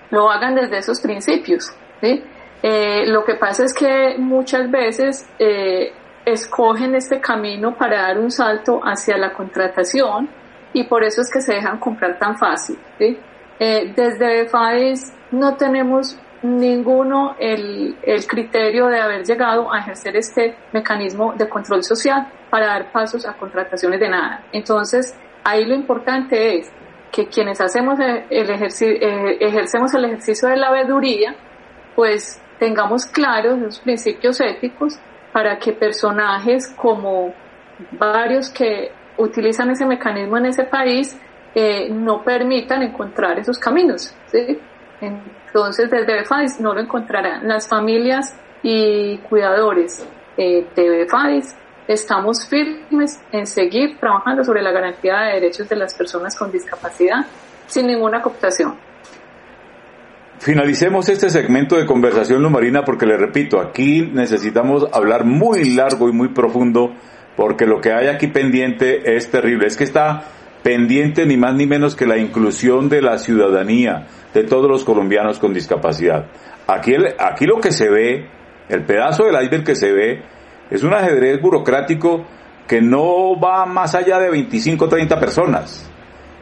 [0.09, 1.73] lo hagan desde esos principios.
[2.01, 5.93] Eh, lo que pasa es que muchas veces eh,
[6.25, 10.27] escogen este camino para dar un salto hacia la contratación
[10.73, 12.77] y por eso es que se dejan comprar tan fácil.
[12.99, 20.57] Eh, desde FAES no tenemos ninguno el, el criterio de haber llegado a ejercer este
[20.73, 24.43] mecanismo de control social para dar pasos a contrataciones de nada.
[24.51, 26.71] Entonces, ahí lo importante es
[27.11, 31.35] que quienes hacemos el eh, ejercemos el ejercicio de la veeduría,
[31.95, 34.99] pues tengamos claros los principios éticos
[35.33, 37.33] para que personajes como
[37.91, 41.19] varios que utilizan ese mecanismo en ese país
[41.55, 44.15] eh, no permitan encontrar esos caminos.
[45.01, 47.47] Entonces, desde BEFADIS no lo encontrarán.
[47.47, 50.05] Las familias y cuidadores
[50.37, 51.55] eh, de BEFADIS
[51.89, 57.25] estamos firmes en seguir trabajando sobre la garantía de derechos de las personas con discapacidad
[57.65, 58.75] sin ninguna cooptación.
[60.37, 66.13] Finalicemos este segmento de conversación, Lumarina, porque le repito, aquí necesitamos hablar muy largo y
[66.13, 66.93] muy profundo,
[67.35, 69.65] porque lo que hay aquí pendiente es terrible.
[69.65, 70.25] Es que está
[70.61, 75.39] pendiente ni más ni menos que la inclusión de la ciudadanía, de todos los colombianos
[75.39, 76.27] con discapacidad.
[76.67, 78.29] Aquí, aquí lo que se ve,
[78.69, 80.38] el pedazo del iceberg que se ve,
[80.69, 82.25] es un ajedrez burocrático
[82.67, 85.89] que no va más allá de 25 o 30 personas.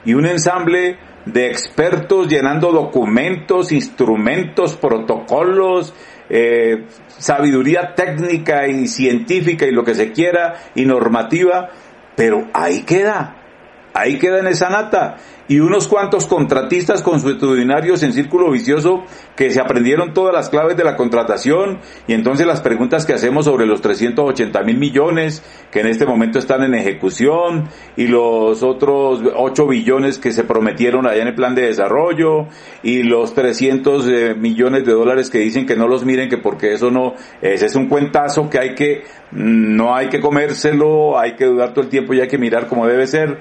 [0.03, 5.93] Y un ensamble de expertos llenando documentos, instrumentos, protocolos,
[6.29, 11.69] eh, sabiduría técnica y científica y lo que se quiera y normativa,
[12.15, 13.36] pero ahí queda.
[13.97, 15.17] Ahí queda en esa nata.
[15.49, 19.05] Y unos cuantos contratistas consuetudinarios en círculo vicioso
[19.37, 21.79] que se aprendieron todas las claves de la contratación.
[22.05, 25.41] Y entonces las preguntas que hacemos sobre los 380 mil millones
[25.71, 31.07] que en este momento están en ejecución y los otros 8 billones que se prometieron
[31.07, 32.47] allá en el plan de desarrollo
[32.83, 36.73] y los 300 eh, millones de dólares que dicen que no los miren que porque
[36.73, 41.45] eso no, ese es un cuentazo que hay que, no hay que comérselo, hay que
[41.45, 43.39] dudar todo el tiempo y hay que mirar como debe ser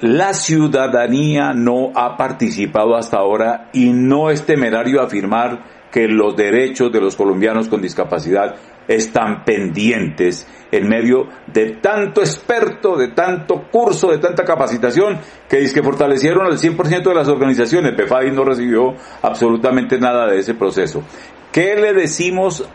[0.00, 6.90] la ciudadanía no ha participado hasta ahora y no es temerario afirmar que los derechos
[6.90, 8.56] de los colombianos con discapacidad
[8.88, 15.18] están pendientes en medio de tanto experto, de tanto curso, de tanta capacitación
[15.48, 17.94] que dice que fortalecieron al 100% de las organizaciones.
[17.94, 21.02] PEFADI no recibió absolutamente nada de ese proceso.
[21.52, 22.68] ¿Qué le decimos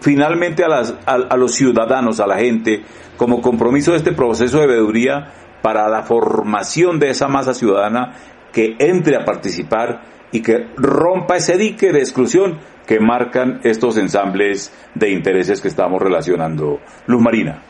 [0.00, 2.82] finalmente a, a los ciudadanos, a la gente,
[3.18, 8.14] como compromiso de este proceso de veeduría para la formación de esa masa ciudadana
[8.52, 10.02] que entre a participar
[10.32, 16.02] y que rompa ese dique de exclusión que marcan estos ensambles de intereses que estamos
[16.02, 16.80] relacionando.
[17.06, 17.62] Luz Marina.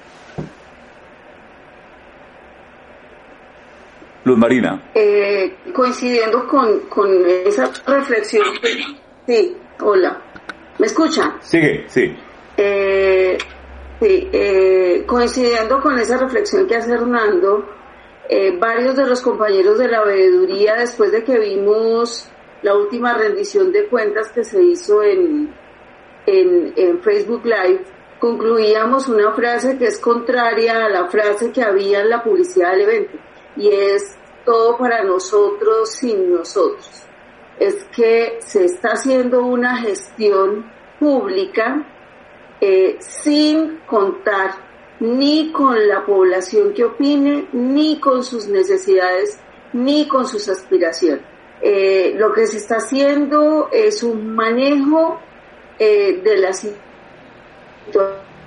[4.25, 4.83] Luz Marina.
[4.95, 7.09] Eh, coincidiendo con, con,
[7.47, 8.45] esa reflexión.
[9.27, 10.21] Sí, hola.
[10.79, 11.37] ¿Me escucha?
[11.41, 12.17] Sigue, sí.
[12.57, 13.37] Eh,
[14.01, 17.67] sí, eh, coincidiendo con esa reflexión que hace Hernando,
[18.33, 22.31] eh, varios de los compañeros de la veeduría, después de que vimos
[22.63, 25.53] la última rendición de cuentas que se hizo en,
[26.27, 27.83] en, Facebook Live,
[28.21, 32.83] concluíamos una frase que es contraria a la frase que había en la publicidad del
[32.83, 33.19] evento,
[33.57, 36.89] y es todo para nosotros sin nosotros.
[37.59, 40.71] Es que se está haciendo una gestión
[41.01, 41.85] pública
[42.61, 44.70] eh, sin contar
[45.01, 49.41] ni con la población que opine, ni con sus necesidades,
[49.73, 51.25] ni con sus aspiraciones.
[51.63, 55.19] Eh, lo que se está haciendo es un manejo
[55.79, 56.53] eh, de la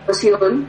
[0.05, 0.67] situación,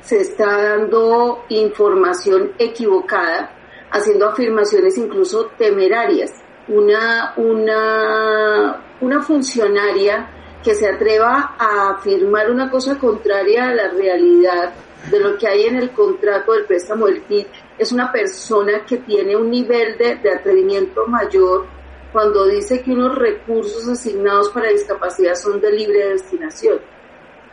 [0.00, 3.54] se está dando información equivocada,
[3.90, 6.32] haciendo afirmaciones incluso temerarias.
[6.68, 10.30] Una, una, una funcionaria
[10.62, 14.74] que se atreva a afirmar una cosa contraria a la realidad
[15.10, 18.98] de lo que hay en el contrato del préstamo del TIC es una persona que
[18.98, 21.66] tiene un nivel de, de atrevimiento mayor
[22.12, 26.80] cuando dice que unos recursos asignados para discapacidad son de libre destinación.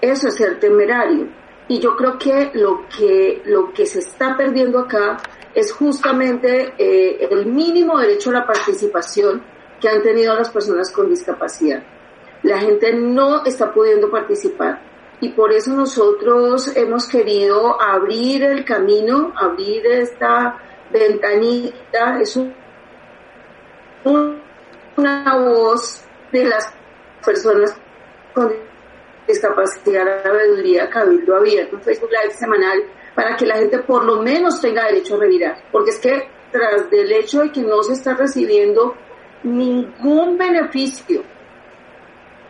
[0.02, 1.28] Eso es ser temerario.
[1.68, 5.18] Y yo creo que lo que, lo que se está perdiendo acá
[5.54, 9.42] es justamente eh, el mínimo derecho a la participación
[9.80, 11.84] que han tenido las personas con discapacidad.
[12.44, 19.34] La gente no está pudiendo participar y por eso nosotros hemos querido abrir el camino,
[19.36, 20.58] abrir esta
[20.92, 22.38] ventanita, es
[24.04, 26.74] una voz de las
[27.26, 27.76] personas
[28.34, 28.54] con
[29.28, 32.84] discapacidad, la veeduría Cabildo Abierto, un Facebook Live semanal,
[33.16, 36.90] para que la gente por lo menos tenga derecho a revirar, porque es que tras
[36.90, 38.96] del hecho de que no se está recibiendo
[39.44, 41.24] ningún beneficio,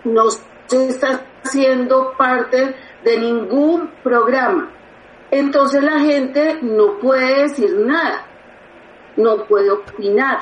[0.04, 4.72] no se está siendo parte de ningún programa.
[5.32, 8.26] Entonces la gente no puede decir nada,
[9.18, 10.40] no puede opinar,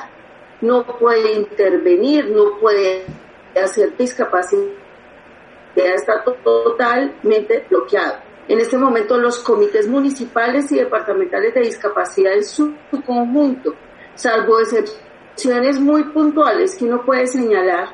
[0.60, 3.04] no puede intervenir, no puede
[3.62, 4.72] hacer discapacidad,
[5.74, 8.16] está totalmente bloqueado.
[8.46, 12.74] En este momento los comités municipales y departamentales de discapacidad en su
[13.06, 13.74] conjunto,
[14.14, 17.88] salvo excepciones muy puntuales que uno puede señalar,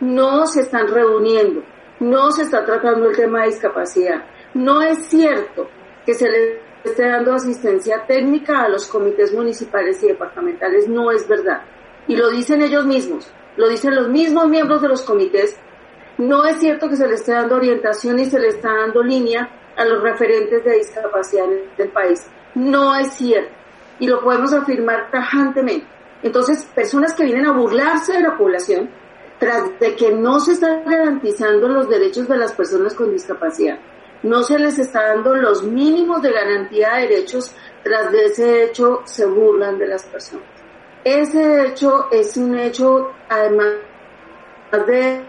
[0.00, 1.62] no se están reuniendo
[2.02, 4.24] no se está tratando el tema de discapacidad.
[4.54, 5.68] No es cierto
[6.04, 11.26] que se le esté dando asistencia técnica a los comités municipales y departamentales, no es
[11.28, 11.62] verdad.
[12.08, 15.56] Y lo dicen ellos mismos, lo dicen los mismos miembros de los comités.
[16.18, 19.48] No es cierto que se le esté dando orientación y se le está dando línea
[19.76, 21.46] a los referentes de discapacidad
[21.78, 22.26] del país.
[22.54, 23.52] No es cierto.
[24.00, 25.86] Y lo podemos afirmar tajantemente.
[26.22, 28.90] Entonces, personas que vienen a burlarse de la población,
[29.42, 33.76] tras de que no se están garantizando los derechos de las personas con discapacidad,
[34.22, 39.02] no se les está dando los mínimos de garantía de derechos, tras de ese hecho
[39.04, 40.46] se burlan de las personas.
[41.02, 43.78] Ese hecho es un hecho, además
[44.86, 45.24] de,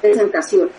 [0.00, 0.70] presentación.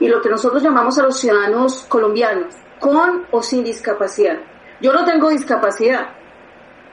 [0.00, 4.38] Y lo que nosotros llamamos a los ciudadanos colombianos, con o sin discapacidad.
[4.80, 6.15] Yo no tengo discapacidad,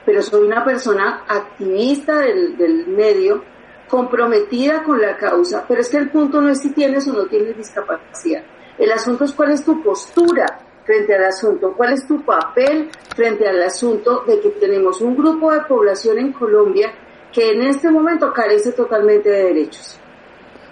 [0.04, 3.42] pero soy una persona activista del, del medio,
[3.88, 7.26] comprometida con la causa, pero es que el punto no es si tienes o no
[7.26, 8.42] tienes discapacidad.
[8.78, 11.72] El asunto es cuál es tu postura frente al asunto?
[11.76, 16.32] ¿Cuál es tu papel frente al asunto de que tenemos un grupo de población en
[16.32, 16.92] Colombia
[17.32, 19.98] que en este momento carece totalmente de derechos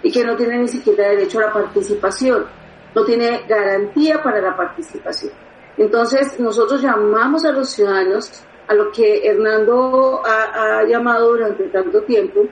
[0.01, 2.45] y que no tiene ni siquiera derecho a la participación,
[2.93, 5.33] no tiene garantía para la participación?
[5.77, 12.45] Entonces, nosotros llamamos a los ciudadanos a lo que Hernando ha, llamado durante tanto tiempo,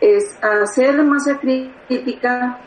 [0.00, 2.58] es a hacer masa crítica,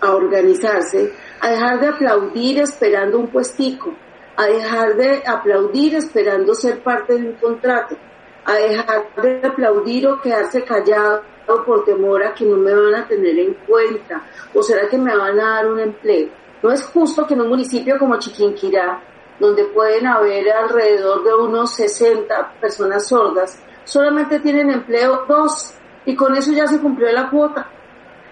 [0.00, 3.94] a organizarse, a dejar de aplaudir esperando un puestico,
[4.36, 7.96] a dejar de aplaudir esperando ser parte de un contrato,
[8.44, 11.22] a dejar de aplaudir o quedarse callado
[11.66, 14.22] por temor a que no me van a tener en cuenta
[14.54, 16.30] o será que me van a dar un empleo.
[16.62, 19.00] No es justo que en un municipio como Chiquinquirá,
[19.38, 25.74] donde pueden haber alrededor de unos 60 personas sordas, solamente tienen empleo dos
[26.04, 27.68] y con eso ya se cumplió la cuota.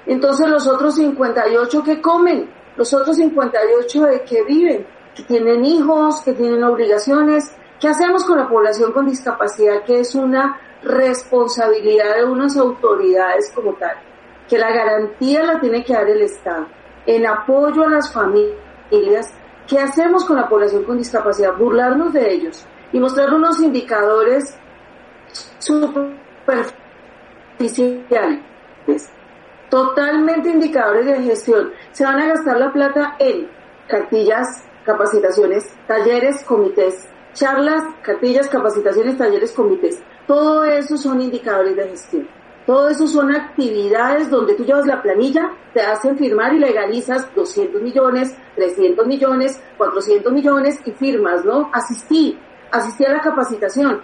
[0.06, 6.22] Entonces los otros 58 que comen, los otros 58 de que viven, que tienen hijos,
[6.22, 12.24] que tienen obligaciones, ¿qué hacemos con la población con discapacidad que es una responsabilidad de
[12.24, 13.96] unas autoridades como tal?
[14.48, 16.66] Que la garantía la tiene que dar el Estado
[17.06, 19.32] en apoyo a las familias.
[19.70, 21.56] ¿Qué hacemos con la población con discapacidad?
[21.56, 24.58] Burlarnos de ellos y mostrar unos indicadores
[25.60, 28.40] superficiales
[29.70, 31.70] totalmente indicadores de gestión.
[31.92, 33.48] Se van a gastar la plata en
[33.86, 40.02] cartillas, capacitaciones, talleres, comités, charlas, cartillas, capacitaciones, talleres, comités.
[40.26, 42.39] Todo eso son indicadores de gestión.
[42.70, 47.82] Todo eso son actividades donde tú llevas la planilla, te hacen firmar y legalizas 200
[47.82, 51.68] millones, 300 millones, 400 millones y firmas, ¿no?
[51.72, 52.38] Asistí,
[52.70, 54.00] asistí a la capacitación.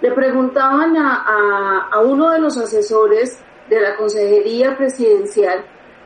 [0.00, 3.38] Le preguntaban a, a, a uno de los asesores
[3.68, 5.62] de la Consejería Presidencial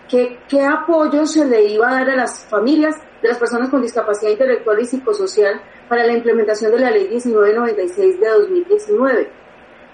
[0.09, 3.81] que, qué apoyo se le iba a dar a las familias de las personas con
[3.81, 9.44] discapacidad intelectual y psicosocial para la implementación de la Ley 1996 de 2019.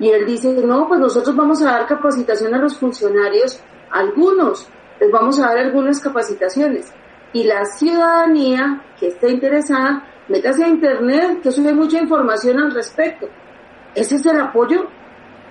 [0.01, 5.11] Y él dice, no, pues nosotros vamos a dar capacitación a los funcionarios, algunos, les
[5.13, 6.93] vamos a dar algunas capacitaciones.
[7.33, 13.29] Y la ciudadanía que esté interesada, métase a internet, que sube mucha información al respecto.
[13.95, 14.89] Ese es el apoyo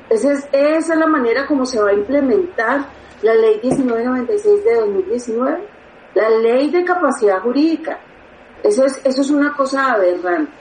[0.10, 2.86] esa es, esa es la manera como se va a implementar
[3.22, 5.68] la ley 1996 de 2019,
[6.16, 8.00] la ley de capacidad jurídica.
[8.64, 10.52] Eso es, eso es una cosa aberrante.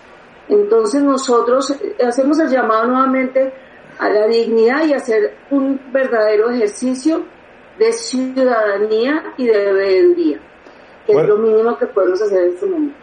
[0.48, 1.74] Entonces nosotros
[2.06, 3.52] hacemos el llamado nuevamente
[3.98, 7.24] a la dignidad y hacer un verdadero ejercicio
[7.78, 10.40] de ciudadanía y de veeduría,
[11.06, 12.96] que es lo mínimo que podemos hacer en este momento.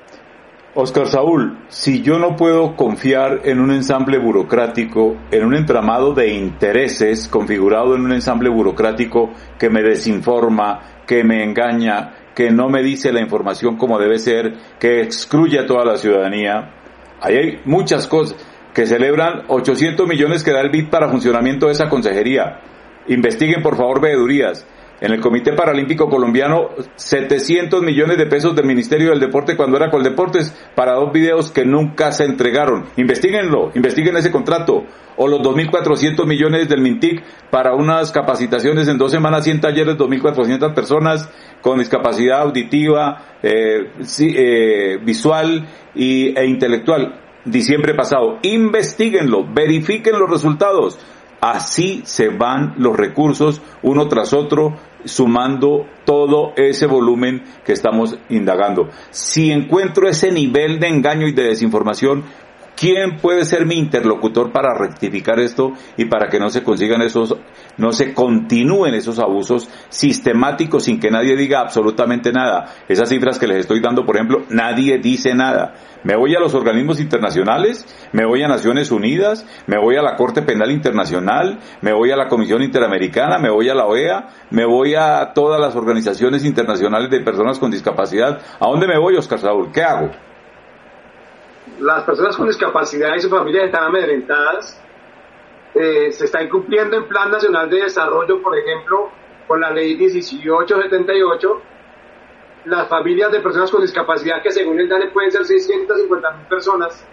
[0.78, 6.34] Oscar Saúl, si yo no puedo confiar en un ensamble burocrático, en un entramado de
[6.34, 12.84] intereses configurado en un ensamble burocrático que me desinforma, que me engaña, que no me
[12.84, 16.74] dice la información como debe ser, que excluye a toda la ciudadanía,
[17.22, 18.36] ahí hay muchas cosas
[18.76, 22.60] que celebran 800 millones que da el BID para funcionamiento de esa consejería.
[23.08, 24.68] Investiguen por favor veedurías
[25.00, 29.90] en el Comité Paralímpico Colombiano 700 millones de pesos del Ministerio del Deporte cuando era
[29.90, 32.86] Coldeportes para dos videos que nunca se entregaron.
[32.98, 34.84] Investíguenlo, investiguen ese contrato.
[35.18, 40.74] O los 2.400 millones del Mintic para unas capacitaciones en dos semanas, 100 talleres, 2.400
[40.74, 41.30] personas
[41.62, 45.66] con discapacidad auditiva, eh, eh, visual
[45.96, 47.25] y, e intelectual.
[47.46, 48.40] Diciembre pasado.
[48.42, 51.00] Investíguenlo, verifiquen los resultados
[51.46, 58.90] Así se van los recursos uno tras otro, sumando todo ese volumen que estamos indagando.
[59.12, 62.24] Si encuentro ese nivel de engaño y de desinformación,
[62.76, 67.38] ¿Quién puede ser mi interlocutor para rectificar esto y para que no se consigan esos,
[67.78, 72.74] no se continúen esos abusos sistemáticos sin que nadie diga absolutamente nada?
[72.90, 75.76] Esas cifras que les estoy dando, por ejemplo, nadie dice nada.
[76.04, 80.18] Me voy a los organismos internacionales, me voy a Naciones Unidas, me voy a la
[80.18, 84.66] Corte Penal Internacional, me voy a la Comisión Interamericana, me voy a la OEA, me
[84.66, 88.42] voy a todas las organizaciones internacionales de personas con discapacidad.
[88.60, 89.72] ¿A dónde me voy, Oscar Saúl?
[89.72, 90.12] ¿Qué hago?
[91.80, 94.82] Las personas con discapacidad y sus familias están amedrentadas.
[95.74, 99.10] Eh, se está incumpliendo el Plan Nacional de Desarrollo, por ejemplo,
[99.48, 101.62] con la Ley 1878.
[102.66, 107.06] Las familias de personas con discapacidad, que según el DANE pueden ser 650 mil personas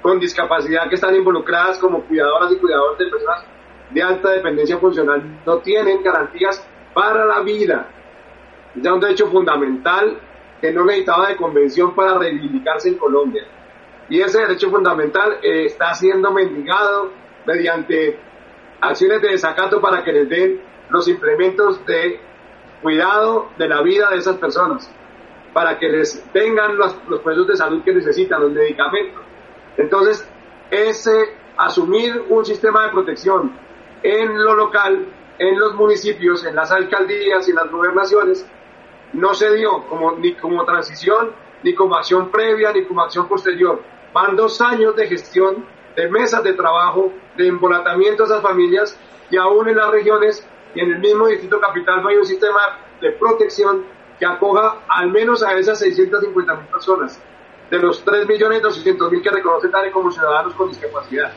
[0.00, 3.44] con discapacidad que están involucradas como cuidadoras y cuidadores de personas
[3.90, 7.88] de alta dependencia funcional, no tienen garantías para la vida.
[8.74, 10.18] Ya un derecho fundamental
[10.60, 13.44] que no necesitaba de convención para reivindicarse en Colombia
[14.12, 17.10] y ese derecho fundamental eh, está siendo mendigado
[17.46, 18.18] mediante
[18.82, 20.60] acciones de desacato para que les den
[20.90, 22.20] los implementos de
[22.82, 24.92] cuidado de la vida de esas personas.
[25.54, 29.22] para que les tengan los, los procesos de salud que necesitan, los medicamentos.
[29.78, 30.28] Entonces,
[30.70, 33.52] ese asumir un sistema de protección
[34.02, 35.06] en lo local,
[35.38, 38.46] en los municipios, en las alcaldías y en las gobernaciones,
[39.14, 41.32] no se dio como, ni como transición,
[41.62, 43.91] ni como acción previa, ni como acción posterior.
[44.12, 45.64] Van dos años de gestión,
[45.96, 48.98] de mesas de trabajo, de embolatamiento a esas familias
[49.30, 52.78] y aún en las regiones y en el mismo distrito capital no hay un sistema
[53.00, 53.84] de protección
[54.18, 57.20] que acoja al menos a esas 650 mil personas
[57.70, 61.32] de los 3.200.000 que reconocen como ciudadanos con discapacidad,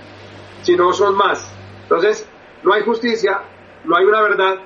[0.63, 1.49] si no son más.
[1.84, 2.28] Entonces,
[2.61, 3.41] no hay justicia,
[3.86, 4.57] no hay una verdad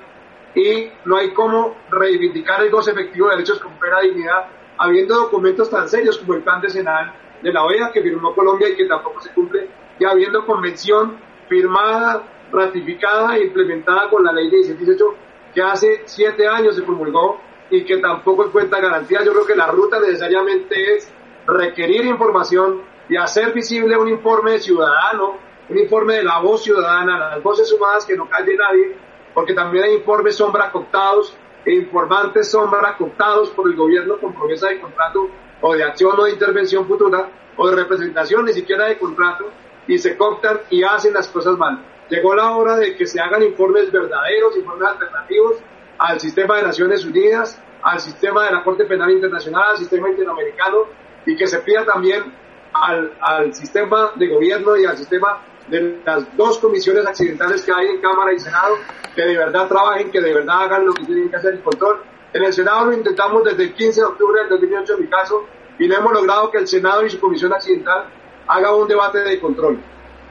[0.54, 4.46] y no hay cómo reivindicar el goce efectivo de derechos con plena dignidad,
[4.78, 8.76] habiendo documentos tan serios como el plan decenal de la OEA que firmó Colombia y
[8.76, 9.68] que tampoco se cumple,
[9.98, 11.18] y habiendo convención
[11.48, 12.22] firmada,
[12.52, 17.84] ratificada e implementada con la ley de 1718 que hace siete años se promulgó y
[17.84, 19.22] que tampoco encuentra garantía.
[19.24, 21.12] Yo creo que la ruta necesariamente es
[21.46, 25.38] requerir información y hacer visible un informe ciudadano,
[25.68, 28.96] un informe de la voz ciudadana, las voces sumadas que no calle nadie,
[29.34, 34.68] porque también hay informes sombra cooptados e informantes sombra cooptados por el gobierno con promesa
[34.68, 35.28] de contrato
[35.60, 39.50] o de acción o de intervención futura o de representación ni siquiera de contrato
[39.86, 41.84] y se cooptan y hacen las cosas mal.
[42.08, 45.56] Llegó la hora de que se hagan informes verdaderos, informes alternativos
[45.98, 50.86] al sistema de Naciones Unidas, al sistema de la Corte Penal Internacional, al sistema interamericano
[51.26, 52.34] y que se pida también
[52.72, 57.86] al, al sistema de gobierno y al sistema de las dos comisiones accidentales que hay
[57.86, 58.76] en Cámara y Senado,
[59.14, 62.02] que de verdad trabajen, que de verdad hagan lo que tienen que hacer el control.
[62.32, 65.46] En el Senado lo intentamos desde el 15 de octubre del 2008 en mi caso,
[65.78, 68.04] y no hemos logrado que el Senado y su comisión accidental
[68.46, 69.80] haga un debate de control.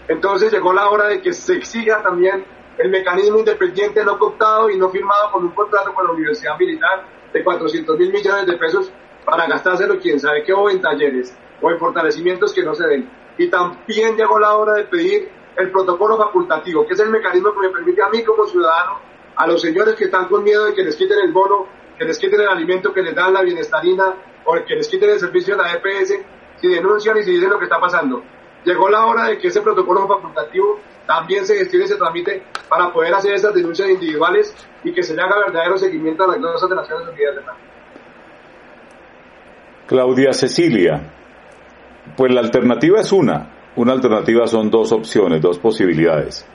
[0.07, 2.45] Entonces llegó la hora de que se exija también
[2.77, 7.05] el mecanismo independiente no cooptado y no firmado con un contrato con la Universidad Militar
[7.33, 8.91] de 400 mil millones de pesos
[9.25, 13.09] para gastárselo quién sabe qué o en talleres o en fortalecimientos que no se den.
[13.37, 17.67] Y también llegó la hora de pedir el protocolo facultativo, que es el mecanismo que
[17.67, 18.99] me permite a mí como ciudadano,
[19.35, 21.67] a los señores que están con miedo de que les quiten el bono,
[21.99, 25.19] que les quiten el alimento que les dan la bienestarina o que les quiten el
[25.19, 26.13] servicio de la EPS,
[26.61, 28.23] si denuncian y si dicen lo que está pasando.
[28.63, 32.91] Llegó la hora de que ese protocolo facultativo también se gestione y se tramite para
[32.93, 36.69] poder hacer esas denuncias individuales y que se le haga verdadero seguimiento a las cosas
[36.69, 37.35] de Naciones Unidas
[39.87, 41.01] Claudia Cecilia,
[42.15, 46.47] pues la alternativa es una, una alternativa son dos opciones, dos posibilidades.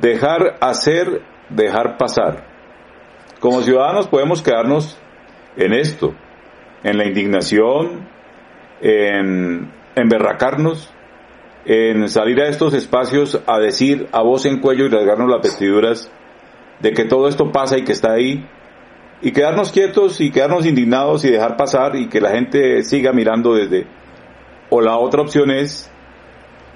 [0.00, 2.55] Dejar hacer, dejar pasar.
[3.46, 4.98] Como ciudadanos podemos quedarnos
[5.56, 6.16] en esto,
[6.82, 8.08] en la indignación,
[8.80, 10.92] en emberracarnos,
[11.64, 16.10] en salir a estos espacios a decir a voz en cuello y rasgarnos las vestiduras
[16.80, 18.44] de que todo esto pasa y que está ahí,
[19.22, 23.54] y quedarnos quietos y quedarnos indignados y dejar pasar y que la gente siga mirando
[23.54, 23.86] desde...
[24.70, 25.88] O la otra opción es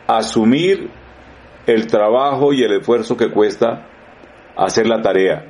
[0.06, 0.88] asumir
[1.66, 3.88] el trabajo y el esfuerzo que cuesta
[4.56, 5.49] hacer la tarea.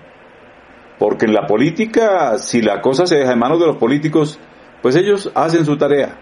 [1.00, 4.38] Porque en la política, si la cosa se deja en manos de los políticos,
[4.82, 6.18] pues ellos hacen su tarea.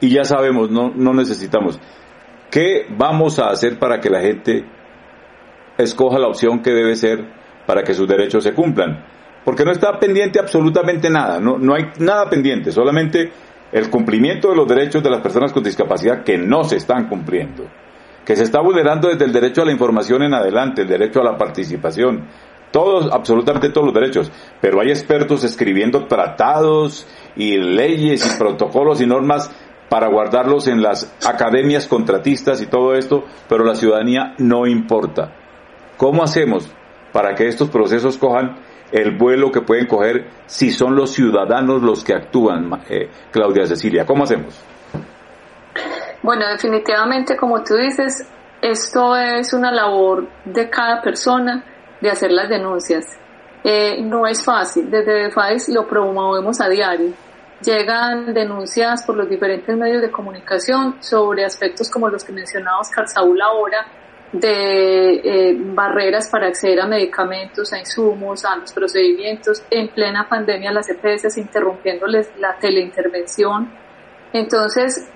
[0.00, 1.78] Y ya sabemos, no, necesitamos.
[2.50, 4.64] ¿Qué vamos a hacer para que la gente
[5.76, 7.26] escoja la opción que debe ser
[7.66, 9.04] para que sus derechos se cumplan?
[9.44, 13.30] Porque no está pendiente absolutamente nada, no, no hay nada pendiente, solamente
[13.70, 17.68] el cumplimiento de los derechos de las personas con discapacidad que no se están cumpliendo,
[18.24, 21.24] que se está vulnerando desde el derecho a la información en adelante, el derecho a
[21.24, 22.24] la participación,
[22.76, 29.06] todos, absolutamente todos los derechos, pero hay expertos escribiendo tratados y leyes y protocolos y
[29.06, 29.50] normas
[29.88, 35.32] para guardarlos en las academias contratistas y todo esto, pero la ciudadanía no importa.
[35.96, 36.70] ¿Cómo hacemos
[37.14, 38.58] para que estos procesos cojan
[38.92, 44.04] el vuelo que pueden coger si son los ciudadanos los que actúan, eh, Claudia Cecilia?
[44.04, 44.62] ¿Cómo hacemos?
[46.22, 48.28] Bueno, definitivamente, como tú dices,
[48.60, 51.64] esto es una labor de cada persona
[52.00, 53.04] de hacer las denuncias.
[53.64, 57.12] Eh, no es fácil, desde FAES lo promovemos a diario
[57.60, 63.08] llegan denuncias por los diferentes medios de comunicación sobre aspectos como los que mencionaba Oscar
[63.08, 63.86] Saúl ahora,
[64.32, 70.72] de eh, barreras para acceder a medicamentos, a insumos, a los procedimientos, en plena pandemia
[70.72, 73.72] las EPS interrumpiéndoles la teleintervención.
[74.32, 75.08] Entonces,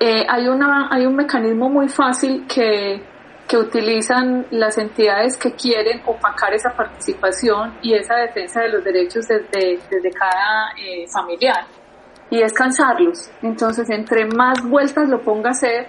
[0.00, 3.02] eh, hay, una, hay un mecanismo muy fácil que,
[3.48, 9.26] que utilizan las entidades que quieren opacar esa participación y esa defensa de los derechos
[9.26, 11.64] desde, desde cada eh, familiar
[12.30, 13.30] y es cansarlos.
[13.42, 15.88] Entonces, entre más vueltas lo ponga a hacer,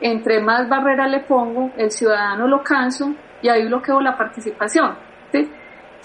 [0.00, 4.96] entre más barrera le pongo, el ciudadano lo canso y ahí bloqueo la participación.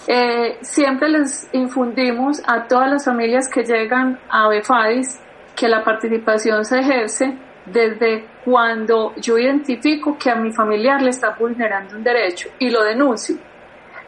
[0.06, 5.20] eh, siempre les infundimos a todas las familias que llegan a BEFADIS
[5.56, 7.36] que la participación se ejerce
[7.66, 12.82] desde cuando yo identifico que a mi familiar le está vulnerando un derecho y lo
[12.82, 13.36] denuncio,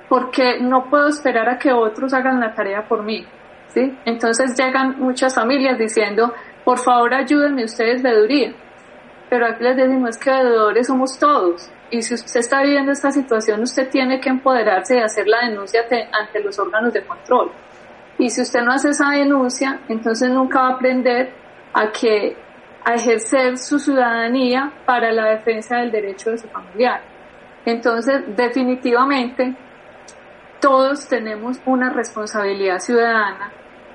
[0.08, 3.24] porque no puedo esperar a que otros hagan la tarea por mí.
[3.68, 3.96] ¿sí?
[4.04, 6.32] Entonces llegan muchas familias diciendo,
[6.64, 8.54] por favor ayúdenme ustedes, veeduría.
[9.30, 11.70] Pero aquí les decimos que veedores somos todos.
[11.90, 15.82] Y si usted está viviendo esta situación, usted tiene que empoderarse y hacer la denuncia
[16.12, 17.50] ante los órganos de control.
[18.18, 21.32] Y si usted no hace esa denuncia, entonces nunca va a aprender
[21.72, 22.36] a que
[22.84, 27.02] a ejercer su ciudadanía para la defensa del derecho de su familiar.
[27.64, 29.56] Entonces, definitivamente,
[30.60, 33.52] todos tenemos una responsabilidad ciudadana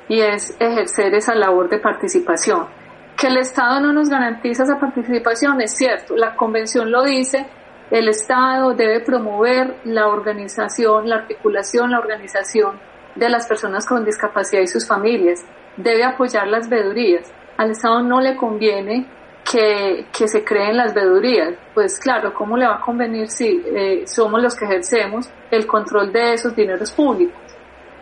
[0.08, 2.68] y es ejercer esa labor de participación.
[3.16, 7.46] Que el Estado no nos garantiza esa participación es cierto, la Convención lo dice,
[7.92, 12.80] el Estado debe promover la organización, la articulación, la organización
[13.16, 18.22] de las personas con discapacidad y sus familias, debe apoyar las vedurías, al Estado no
[18.22, 19.05] le conviene
[19.43, 21.55] que, se creen las vedurías.
[21.74, 26.14] Pues claro, ¿cómo le va a convenir si eh, somos los que ejercemos el control
[26.14, 27.36] de esos dineros públicos?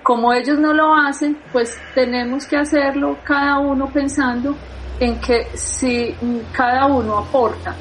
[0.04, 4.56] Como ellos no lo hacen, pues tenemos que hacerlo cada uno pensando
[5.00, 6.16] en que si
[6.56, 7.76] cada uno aporta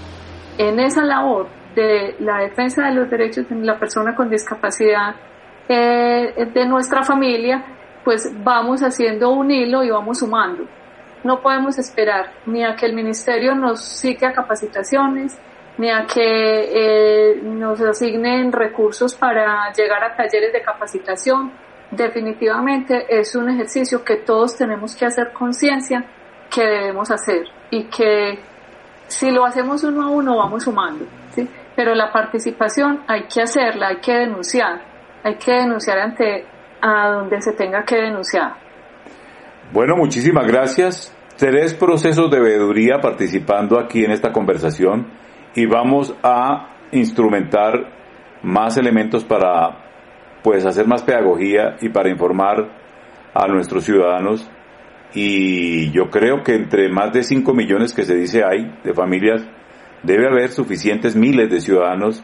[0.57, 5.14] en esa labor de la defensa de los derechos de la persona con discapacidad
[5.68, 7.62] eh, de nuestra familia,
[8.03, 10.66] pues vamos haciendo un hilo y vamos sumando
[11.25, 15.37] no podemos esperar ni a que el ministerio nos siga capacitaciones,
[15.79, 21.53] ni a que eh, nos asignen recursos para llegar a talleres de capacitación.
[21.91, 26.05] Definitivamente es un ejercicio que todos tenemos que hacer conciencia
[26.51, 28.39] que debemos hacer y que
[29.07, 31.49] si lo hacemos uno a uno vamos sumando, ¿sí?
[31.75, 34.81] Pero la participación hay que hacerla, hay que denunciar,
[35.23, 36.47] hay que denunciar ante
[36.81, 38.66] a donde se tenga que denunciar.
[39.73, 41.12] Bueno, muchísimas gracias.
[41.37, 45.09] Tres procesos de veeduría participando aquí en esta conversación
[45.57, 47.93] y vamos a instrumentar
[48.45, 49.85] más elementos para
[50.45, 52.69] pues hacer más pedagogía y para informar
[53.35, 54.49] a nuestros ciudadanos.
[55.14, 59.45] Y yo creo que entre más de 5 millones que se dice hay de familias
[60.05, 62.23] debe haber suficientes miles de ciudadanos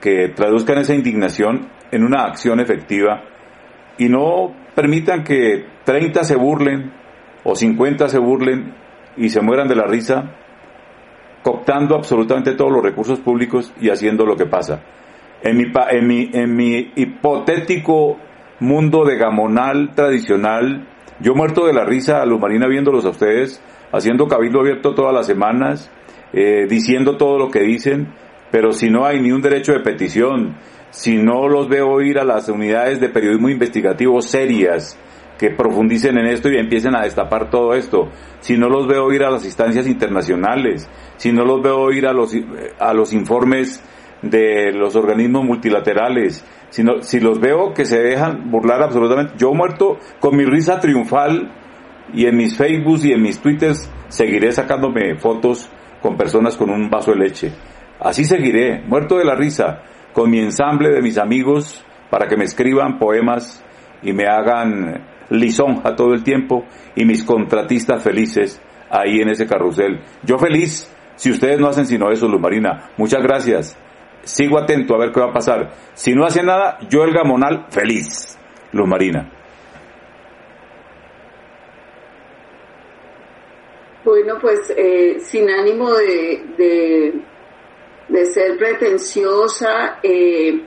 [0.00, 3.22] que traduzcan esa indignación en una acción efectiva
[3.98, 6.92] y no permitan que 30 se burlen
[7.44, 8.74] o 50 se burlen
[9.16, 10.34] y se mueran de la risa,
[11.42, 14.80] cooptando absolutamente todos los recursos públicos y haciendo lo que pasa.
[15.42, 18.16] En mi, en mi, en mi hipotético
[18.60, 20.86] mundo de gamonal tradicional,
[21.20, 23.62] yo muerto de la risa a Luz Marina viéndolos a ustedes,
[23.92, 25.90] haciendo cabildo abierto todas las semanas,
[26.32, 28.08] eh, diciendo todo lo que dicen,
[28.50, 30.54] pero si no hay ni un derecho de petición,
[30.92, 34.96] si no los veo ir a las unidades de periodismo investigativo serias,
[35.38, 38.10] que profundicen en esto y empiecen a destapar todo esto.
[38.40, 42.12] Si no los veo ir a las instancias internacionales, si no los veo ir a
[42.12, 42.32] los,
[42.78, 43.82] a los informes
[44.22, 49.34] de los organismos multilaterales, si, si los veo que se dejan burlar absolutamente.
[49.36, 51.50] Yo muerto con mi risa triunfal
[52.14, 55.68] y en mis Facebooks y en mis Twitters seguiré sacándome fotos
[56.00, 57.52] con personas con un vaso de leche.
[57.98, 59.82] Así seguiré, muerto de la risa,
[60.12, 63.64] con mi ensamble de mis amigos para que me escriban poemas
[64.02, 68.60] y me hagan lisonja todo el tiempo y mis contratistas felices
[68.90, 70.00] ahí en ese carrusel.
[70.22, 72.90] Yo feliz si ustedes no hacen sino eso, Luz Marina.
[72.96, 73.76] Muchas gracias.
[74.22, 75.70] Sigo atento a ver qué va a pasar.
[75.94, 78.38] Si no hace nada, yo el gamonal feliz.
[78.72, 79.30] Luz Marina.
[84.04, 87.20] Bueno, pues eh, sin ánimo de, de,
[88.26, 90.62] ser pretenciosa, eh,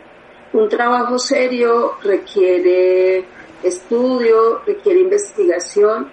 [0.53, 3.25] un trabajo serio requiere
[3.61, 6.09] estudio, requiere investigación.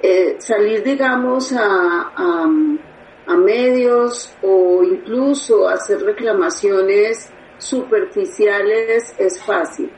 [0.00, 9.90] Eh, salir, digamos, a, a, medios o incluso hacer reclamaciones superficiales es fácil.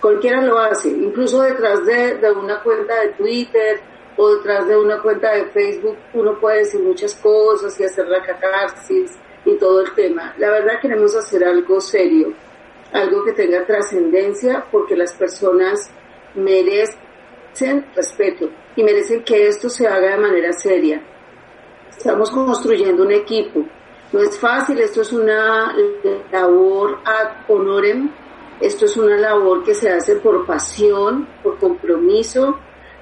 [0.00, 3.80] Cualquiera lo hace, incluso detrás de, de una cuenta de Twitter
[4.16, 8.22] o detrás de una cuenta de Facebook uno puede decir muchas cosas y hacer la
[8.22, 9.12] catarsis
[9.44, 10.34] y todo el tema.
[10.38, 12.32] La verdad queremos hacer algo serio,
[12.92, 15.90] algo que tenga trascendencia porque las personas
[16.34, 21.02] merecen respeto y merecen que esto se haga de manera seria.
[21.90, 23.64] Estamos construyendo un equipo.
[24.12, 25.74] No es fácil, esto es una
[26.30, 28.10] labor ad honorem,
[28.60, 32.58] esto es una labor que se hace por pasión, por compromiso,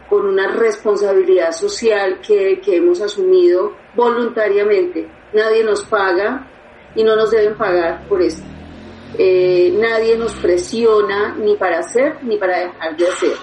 [0.09, 5.09] con una responsabilidad social que, que hemos asumido voluntariamente.
[5.33, 6.47] Nadie nos paga
[6.95, 8.43] y no nos deben pagar por esto.
[9.19, 13.37] Eh, nadie nos presiona ni para hacer ni para dejar de hacer.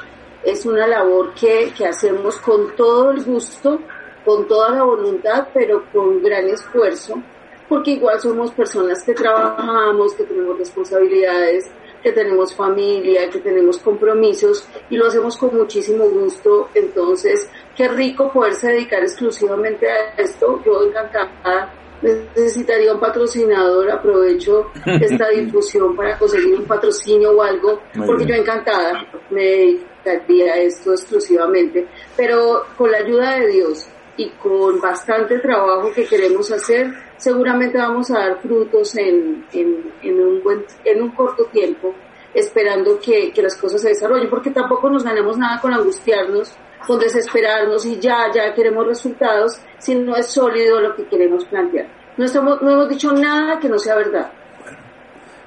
[0.44, 3.82] Es una labor que, que hacemos con todo el gusto,
[4.26, 7.22] con toda la voluntad, pero con gran esfuerzo,
[7.68, 11.70] porque igual somos personas que trabajamos, que tenemos responsabilidades,
[12.02, 16.70] que tenemos familia, que tenemos compromisos y lo hacemos con muchísimo gusto.
[16.74, 20.62] Entonces, qué rico poderse dedicar exclusivamente a esto.
[20.66, 21.72] Yo encantada
[22.02, 29.06] necesitaría un patrocinador, aprovecho esta difusión para conseguir un patrocinio o algo, porque yo encantada
[29.30, 35.92] me dedicaría a esto exclusivamente, pero con la ayuda de Dios y con bastante trabajo
[35.94, 41.46] que queremos hacer, seguramente vamos a dar frutos en, en, un, buen, en un corto
[41.46, 41.94] tiempo,
[42.34, 46.56] esperando que, que las cosas se desarrollen, porque tampoco nos ganamos nada con angustiarnos,
[46.86, 51.88] con desesperarnos y ya, ya queremos resultados, si no es sólido lo que queremos plantear.
[52.18, 54.32] No, estamos, no hemos dicho nada que no sea verdad.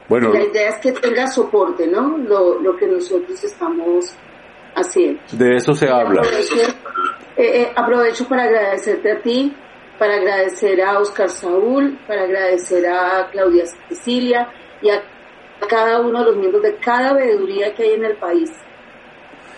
[0.08, 2.18] Bueno, la idea es que tenga soporte, ¿no?
[2.18, 4.12] Lo, lo que nosotros estamos
[4.74, 5.20] haciendo.
[5.32, 6.22] De eso se habla.
[7.36, 9.56] Eh, eh, aprovecho para agradecerte a ti,
[9.98, 14.48] para agradecer a Oscar Saúl, para agradecer a Claudia Cecilia
[14.82, 15.02] y a
[15.68, 18.50] cada uno de los miembros de cada veeduría que hay en el país,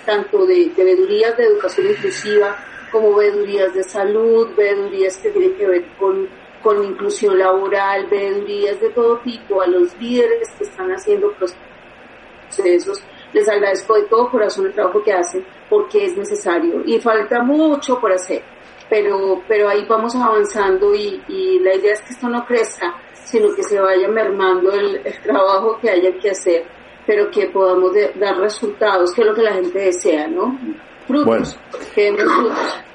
[0.05, 2.57] tanto de, veedurías de educación inclusiva
[2.91, 6.29] como veedurías de salud, veedurías que tienen que ver con,
[6.63, 13.03] con inclusión laboral, veedurías de todo tipo, a los líderes que están haciendo procesos.
[13.33, 17.99] Les agradezco de todo corazón el trabajo que hacen porque es necesario y falta mucho
[17.99, 18.43] por hacer
[18.93, 22.95] pero, pero ahí vamos avanzando y, y la idea es que esto no crezca,
[23.25, 26.67] sino que se vaya mermando el, trabajo que haya que hacer,
[27.07, 30.59] pero que podamos dar resultados, que es lo que la gente desea, ¿no?
[31.07, 31.59] Frutos,
[31.97, 32.19] bueno,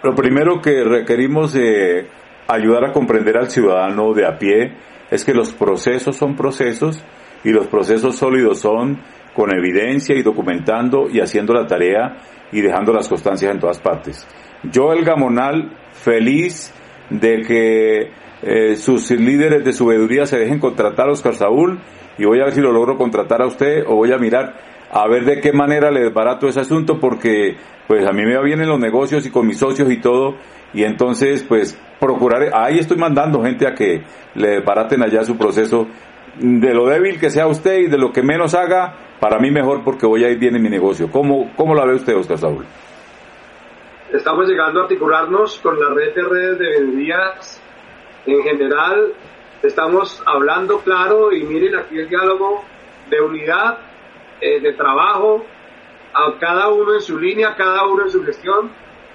[0.02, 2.08] Lo primero que requerimos de
[2.48, 4.74] ayudar a comprender al ciudadano de a pie
[5.12, 7.04] es que los procesos son procesos
[7.44, 9.00] y los procesos sólidos son
[9.34, 12.18] con evidencia y documentando y haciendo la tarea
[12.52, 14.26] y dejando las constancias en todas partes.
[14.64, 16.74] Yo, el Gamonal, feliz
[17.10, 18.12] de que
[18.42, 19.90] eh, sus líderes de su
[20.26, 21.80] se dejen contratar a Oscar Saúl
[22.18, 24.56] y voy a ver si lo logro contratar a usted o voy a mirar
[24.92, 27.58] a ver de qué manera le desbarato ese asunto porque
[27.88, 30.36] pues a mí me va bien en los negocios y con mis socios y todo
[30.74, 34.04] y entonces pues procuraré, ahí estoy mandando gente a que
[34.36, 35.88] le desbaraten allá su proceso
[36.40, 39.84] de lo débil que sea usted y de lo que menos haga, para mí mejor
[39.84, 41.10] porque voy a ir bien en mi negocio.
[41.12, 42.66] ¿Cómo, cómo la ve usted, Oscar Saúl?
[44.14, 47.62] Estamos llegando a articularnos con la red de redes de veedurías
[48.28, 49.14] en general.
[49.64, 52.64] Estamos hablando claro y miren aquí el diálogo
[53.10, 53.80] de unidad,
[54.42, 55.46] eh, de trabajo,
[56.14, 58.72] a cada uno en su línea, cada uno en su gestión.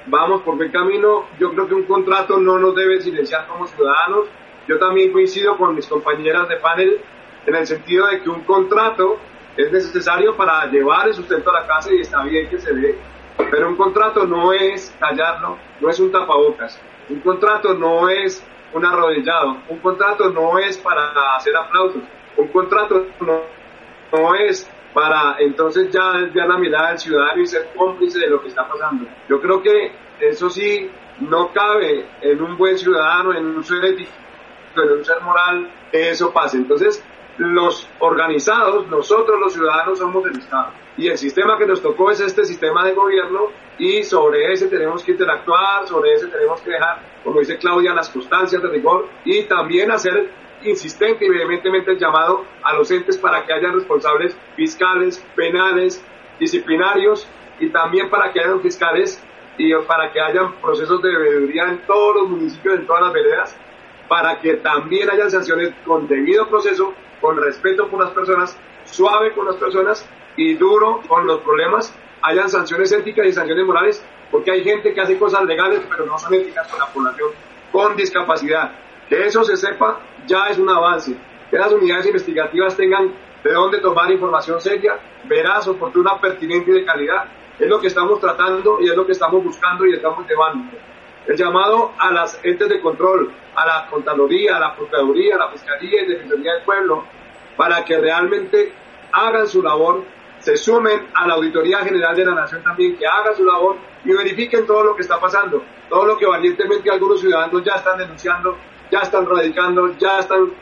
[0.07, 1.27] Vamos por buen camino.
[1.39, 4.27] Yo creo que un contrato no nos debe silenciar como ciudadanos.
[4.67, 7.01] Yo también coincido con mis compañeras de panel
[7.47, 9.19] en el sentido de que un contrato
[9.57, 12.99] es necesario para llevar el sustento a la casa y está bien que se dé.
[13.51, 16.81] Pero un contrato no es callarlo, no es un tapabocas.
[17.09, 18.45] Un contrato no es
[18.75, 19.59] un arrodillado.
[19.69, 22.03] Un contrato no es para hacer aplausos.
[22.37, 23.43] Un contrato no,
[24.13, 28.43] no es para entonces ya desviar la mirada del ciudadano y ser cómplice de lo
[28.43, 29.07] que está pasando.
[29.29, 34.11] Yo creo que eso sí no cabe en un buen ciudadano, en un ser ético,
[34.77, 36.57] en un ser moral, que eso pase.
[36.59, 37.05] Entonces,
[37.39, 40.73] los organizados, nosotros los ciudadanos somos el Estado.
[40.97, 43.47] Y el sistema que nos tocó es este sistema de gobierno
[43.79, 48.11] y sobre ese tenemos que interactuar, sobre ese tenemos que dejar, como dice Claudia, las
[48.11, 50.31] constancias de rigor y también hacer
[50.65, 56.05] insistente y vehementemente el llamado a los entes para que haya responsables fiscales, penales,
[56.39, 57.27] disciplinarios
[57.59, 59.23] y también para que haya fiscales
[59.59, 63.57] y para que haya procesos de veeduría en todos los municipios, en todas las veredas,
[64.09, 69.47] para que también haya sanciones con debido proceso, con respeto por las personas, suave con
[69.47, 70.07] las personas
[70.37, 75.01] y duro con los problemas, hayan sanciones éticas y sanciones morales, porque hay gente que
[75.01, 77.31] hace cosas legales pero no son éticas con la población
[77.73, 78.73] con discapacidad.
[79.09, 81.17] Que eso se sepa ya es un avance.
[81.51, 83.13] Que las unidades investigativas tengan
[83.43, 87.25] de dónde tomar información seria, veraz, oportuna, pertinente y de calidad.
[87.59, 90.77] Es lo que estamos tratando y es lo que estamos buscando y estamos llevando.
[91.27, 95.49] El llamado a las entes de control, a la Contraloría, a la Procuraduría, a la
[95.51, 97.05] Fiscalía y Defensoría del Pueblo,
[97.57, 98.73] para que realmente
[99.13, 100.05] hagan su labor
[100.43, 104.13] se sumen a la Auditoría General de la Nación también, que haga su labor y
[104.13, 108.59] verifiquen todo lo que está pasando, todo lo que valientemente algunos ciudadanos ya están denunciando,
[108.91, 110.53] ya están radicando, ya están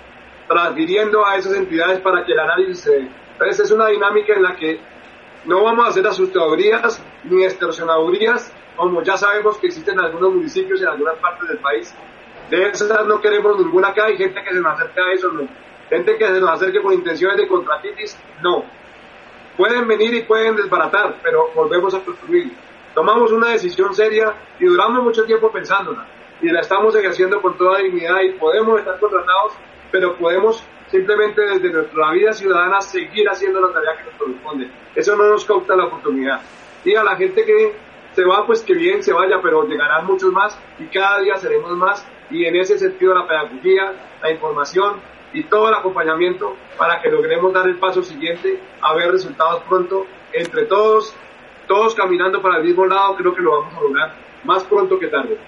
[0.46, 3.08] transfiriendo a esas entidades para que el análisis se dé.
[3.32, 4.80] Entonces es una dinámica en la que
[5.46, 10.80] no vamos a hacer asustadurías ni extorsionadurías, como ya sabemos que existen en algunos municipios
[10.80, 11.94] en algunas partes del país.
[12.48, 15.46] De esas no queremos ninguna acá, hay gente que se nos acerca a eso, no.
[15.90, 18.64] Gente que se nos acerque con intenciones de contratitis, no.
[19.58, 22.54] Pueden venir y pueden desbaratar, pero volvemos a construir.
[22.94, 26.06] Tomamos una decisión seria y duramos mucho tiempo pensándola.
[26.40, 29.52] Y la estamos ejerciendo con toda dignidad y podemos estar contratados,
[29.90, 34.70] pero podemos simplemente desde nuestra vida ciudadana seguir haciendo la tarea que nos corresponde.
[34.94, 36.40] Eso no nos cauta la oportunidad.
[36.82, 40.32] Y a la gente que se va, pues que bien se vaya, pero llegarán muchos
[40.32, 42.06] más y cada día seremos más.
[42.30, 43.92] Y en ese sentido la pedagogía,
[44.22, 45.00] la información
[45.32, 50.06] y todo el acompañamiento para que logremos dar el paso siguiente a ver resultados pronto
[50.32, 51.14] entre todos,
[51.66, 55.08] todos caminando para el mismo lado, creo que lo vamos a lograr más pronto que
[55.08, 55.38] tarde.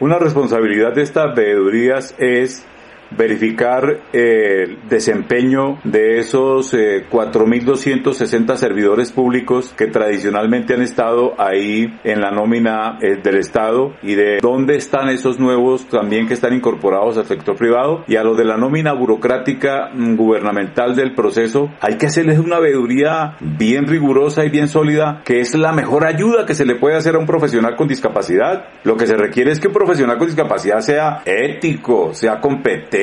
[0.00, 2.66] Una responsabilidad de estas veedurías es
[3.10, 12.20] verificar el desempeño de esos 4.260 eh, servidores públicos que tradicionalmente han estado ahí en
[12.20, 17.16] la nómina eh, del Estado y de dónde están esos nuevos también que están incorporados
[17.18, 21.96] al sector privado y a los de la nómina burocrática mm, gubernamental del proceso hay
[21.96, 26.54] que hacerles una veeduría bien rigurosa y bien sólida que es la mejor ayuda que
[26.54, 28.66] se le puede hacer a un profesional con discapacidad.
[28.84, 32.97] Lo que se requiere es que un profesional con discapacidad sea ético, sea competente,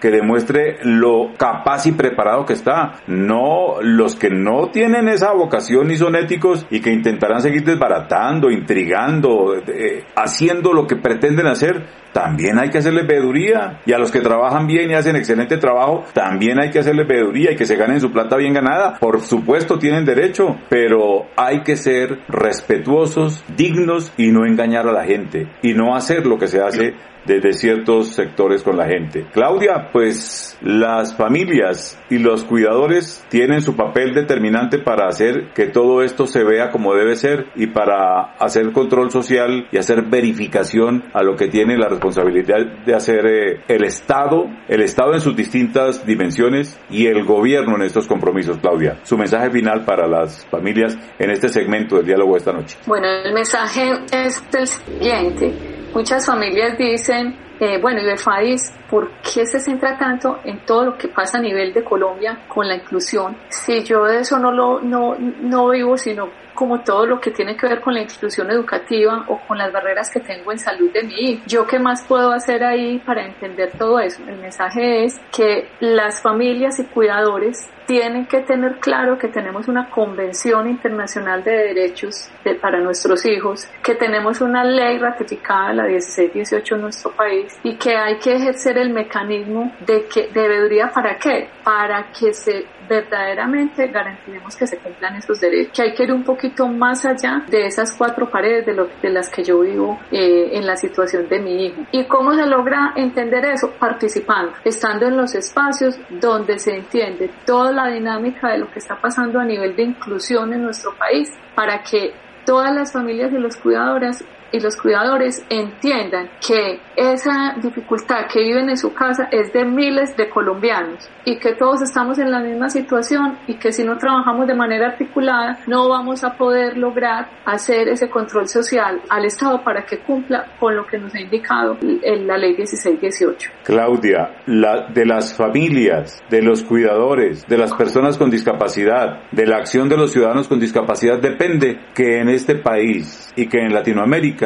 [0.00, 3.00] que demuestre lo capaz y preparado que está.
[3.06, 8.50] No los que no tienen esa vocación y son éticos y que intentarán seguir desbaratando,
[8.50, 13.80] intrigando, eh, haciendo lo que pretenden hacer, también hay que hacerles veeduría.
[13.86, 17.52] Y a los que trabajan bien y hacen excelente trabajo, también hay que hacerles veeduría
[17.52, 18.98] y que se ganen su plata bien ganada.
[18.98, 25.04] Por supuesto tienen derecho, pero hay que ser respetuosos, dignos y no engañar a la
[25.04, 26.94] gente y no hacer lo que se hace
[27.26, 29.07] desde ciertos sectores con la gente.
[29.32, 36.02] Claudia, pues las familias y los cuidadores tienen su papel determinante para hacer que todo
[36.02, 41.22] esto se vea como debe ser y para hacer control social y hacer verificación a
[41.22, 46.04] lo que tiene la responsabilidad de hacer eh, el Estado, el Estado en sus distintas
[46.06, 48.58] dimensiones y el gobierno en estos compromisos.
[48.58, 52.76] Claudia, su mensaje final para las familias en este segmento del diálogo de esta noche.
[52.86, 59.44] Bueno, el mensaje es el siguiente Muchas familias dicen, eh, bueno, y FADIS, ¿por qué
[59.44, 63.36] se centra tanto en todo lo que pasa a nivel de Colombia con la inclusión?
[63.48, 67.56] Si yo de eso no lo no, no vivo, sino como todo lo que tiene
[67.56, 71.04] que ver con la inclusión educativa o con las barreras que tengo en salud de
[71.04, 71.44] mi hijo.
[71.46, 74.24] ¿Yo qué más puedo hacer ahí para entender todo eso?
[74.26, 79.88] El mensaje es que las familias y cuidadores tienen que tener claro que tenemos una
[79.88, 82.28] convención internacional de derechos
[82.60, 87.96] para nuestros hijos, que tenemos una ley ratificada, la 1618 en nuestro país, y que
[87.96, 91.48] hay que ejercer el mecanismo de que debería para qué?
[91.64, 96.24] Para que se verdaderamente garanticemos que se cumplan esos derechos, que hay que ir un
[96.24, 100.50] poquito más allá de esas cuatro paredes de, lo, de las que yo vivo eh,
[100.52, 101.82] en la situación de mi hijo.
[101.92, 103.72] ¿Y cómo se logra entender eso?
[103.78, 108.98] Participando, estando en los espacios donde se entiende toda la dinámica de lo que está
[109.00, 113.56] pasando a nivel de inclusión en nuestro país para que todas las familias y los
[113.56, 119.64] cuidadores y los cuidadores entiendan que esa dificultad que viven en su casa es de
[119.64, 123.98] miles de colombianos y que todos estamos en la misma situación y que si no
[123.98, 129.62] trabajamos de manera articulada no vamos a poder lograr hacer ese control social al Estado
[129.62, 133.50] para que cumpla con lo que nos ha indicado en la ley 1618.
[133.64, 139.56] Claudia, la, de las familias, de los cuidadores, de las personas con discapacidad, de la
[139.56, 144.37] acción de los ciudadanos con discapacidad depende que en este país y que en Latinoamérica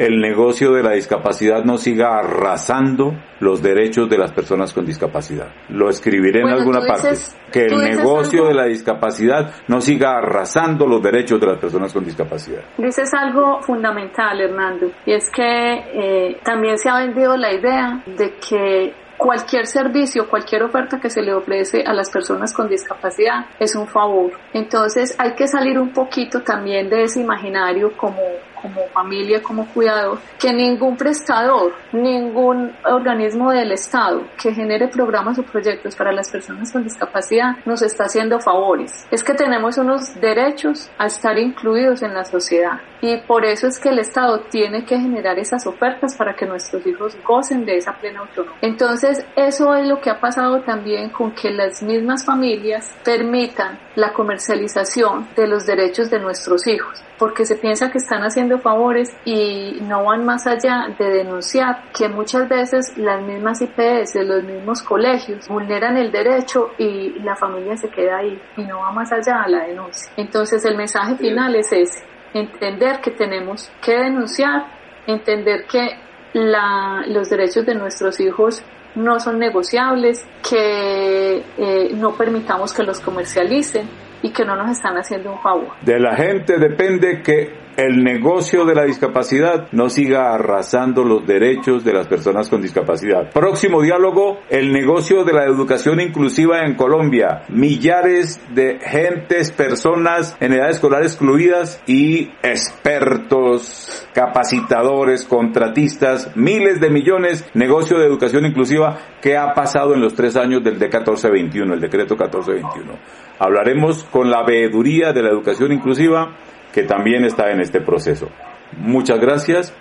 [0.00, 5.48] el negocio de la discapacidad no siga arrasando los derechos de las personas con discapacidad.
[5.68, 7.10] Lo escribiré en alguna parte.
[7.52, 12.02] Que el negocio de la discapacidad no siga arrasando los derechos de las personas con
[12.02, 12.62] discapacidad.
[12.78, 18.36] Dices algo fundamental, Hernando, y es que eh, también se ha vendido la idea de
[18.36, 23.76] que cualquier servicio, cualquier oferta que se le ofrece a las personas con discapacidad es
[23.76, 24.32] un favor.
[24.54, 28.22] Entonces hay que salir un poquito también de ese imaginario como
[28.60, 35.42] como familia, como cuidador, que ningún prestador, ningún organismo del Estado que genere programas o
[35.42, 39.06] proyectos para las personas con discapacidad nos está haciendo favores.
[39.10, 43.78] Es que tenemos unos derechos a estar incluidos en la sociedad y por eso es
[43.78, 47.92] que el Estado tiene que generar esas ofertas para que nuestros hijos gocen de esa
[47.94, 48.58] plena autonomía.
[48.60, 54.12] Entonces, eso es lo que ha pasado también con que las mismas familias permitan la
[54.12, 59.78] comercialización de los derechos de nuestros hijos, porque se piensa que están haciendo favores y
[59.82, 65.48] no van más allá de denunciar que muchas veces las mismas IPS, los mismos colegios
[65.48, 69.48] vulneran el derecho y la familia se queda ahí y no va más allá a
[69.48, 70.12] la denuncia.
[70.16, 72.04] Entonces el mensaje final es ese,
[72.34, 74.66] entender que tenemos que denunciar,
[75.06, 75.98] entender que
[76.32, 78.62] la, los derechos de nuestros hijos
[78.94, 84.96] no son negociables, que eh, no permitamos que los comercialicen y que no nos están
[84.96, 85.68] haciendo un favor.
[85.82, 91.82] De la gente depende que el negocio de la discapacidad no siga arrasando los derechos
[91.82, 93.30] de las personas con discapacidad.
[93.32, 97.44] Próximo diálogo, el negocio de la educación inclusiva en Colombia.
[97.48, 107.48] Millares de gentes, personas en edad escolar excluidas y expertos, capacitadores, contratistas, miles de millones,
[107.54, 112.14] negocio de educación inclusiva que ha pasado en los tres años del D1421, el decreto
[112.14, 113.29] 1421.
[113.40, 116.36] Hablaremos con la veeduría de la educación inclusiva
[116.74, 118.28] que también está en este proceso.
[118.76, 119.74] Muchas gracias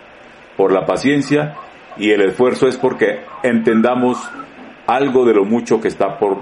[0.56, 1.56] por la paciencia
[1.98, 4.18] y el esfuerzo es porque entendamos
[4.88, 6.38] algo de lo mucho que está por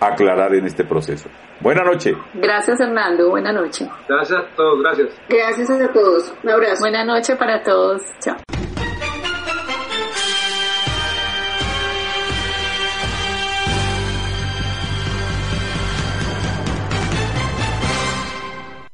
[0.00, 1.28] aclarar en este proceso.
[1.60, 2.16] Buena noche.
[2.34, 3.88] Gracias Hernando, buena noche.
[4.08, 5.08] Gracias a todos, gracias.
[5.28, 6.80] Gracias a todos, un abrazo.
[6.80, 8.36] Buena noche para todos, chao.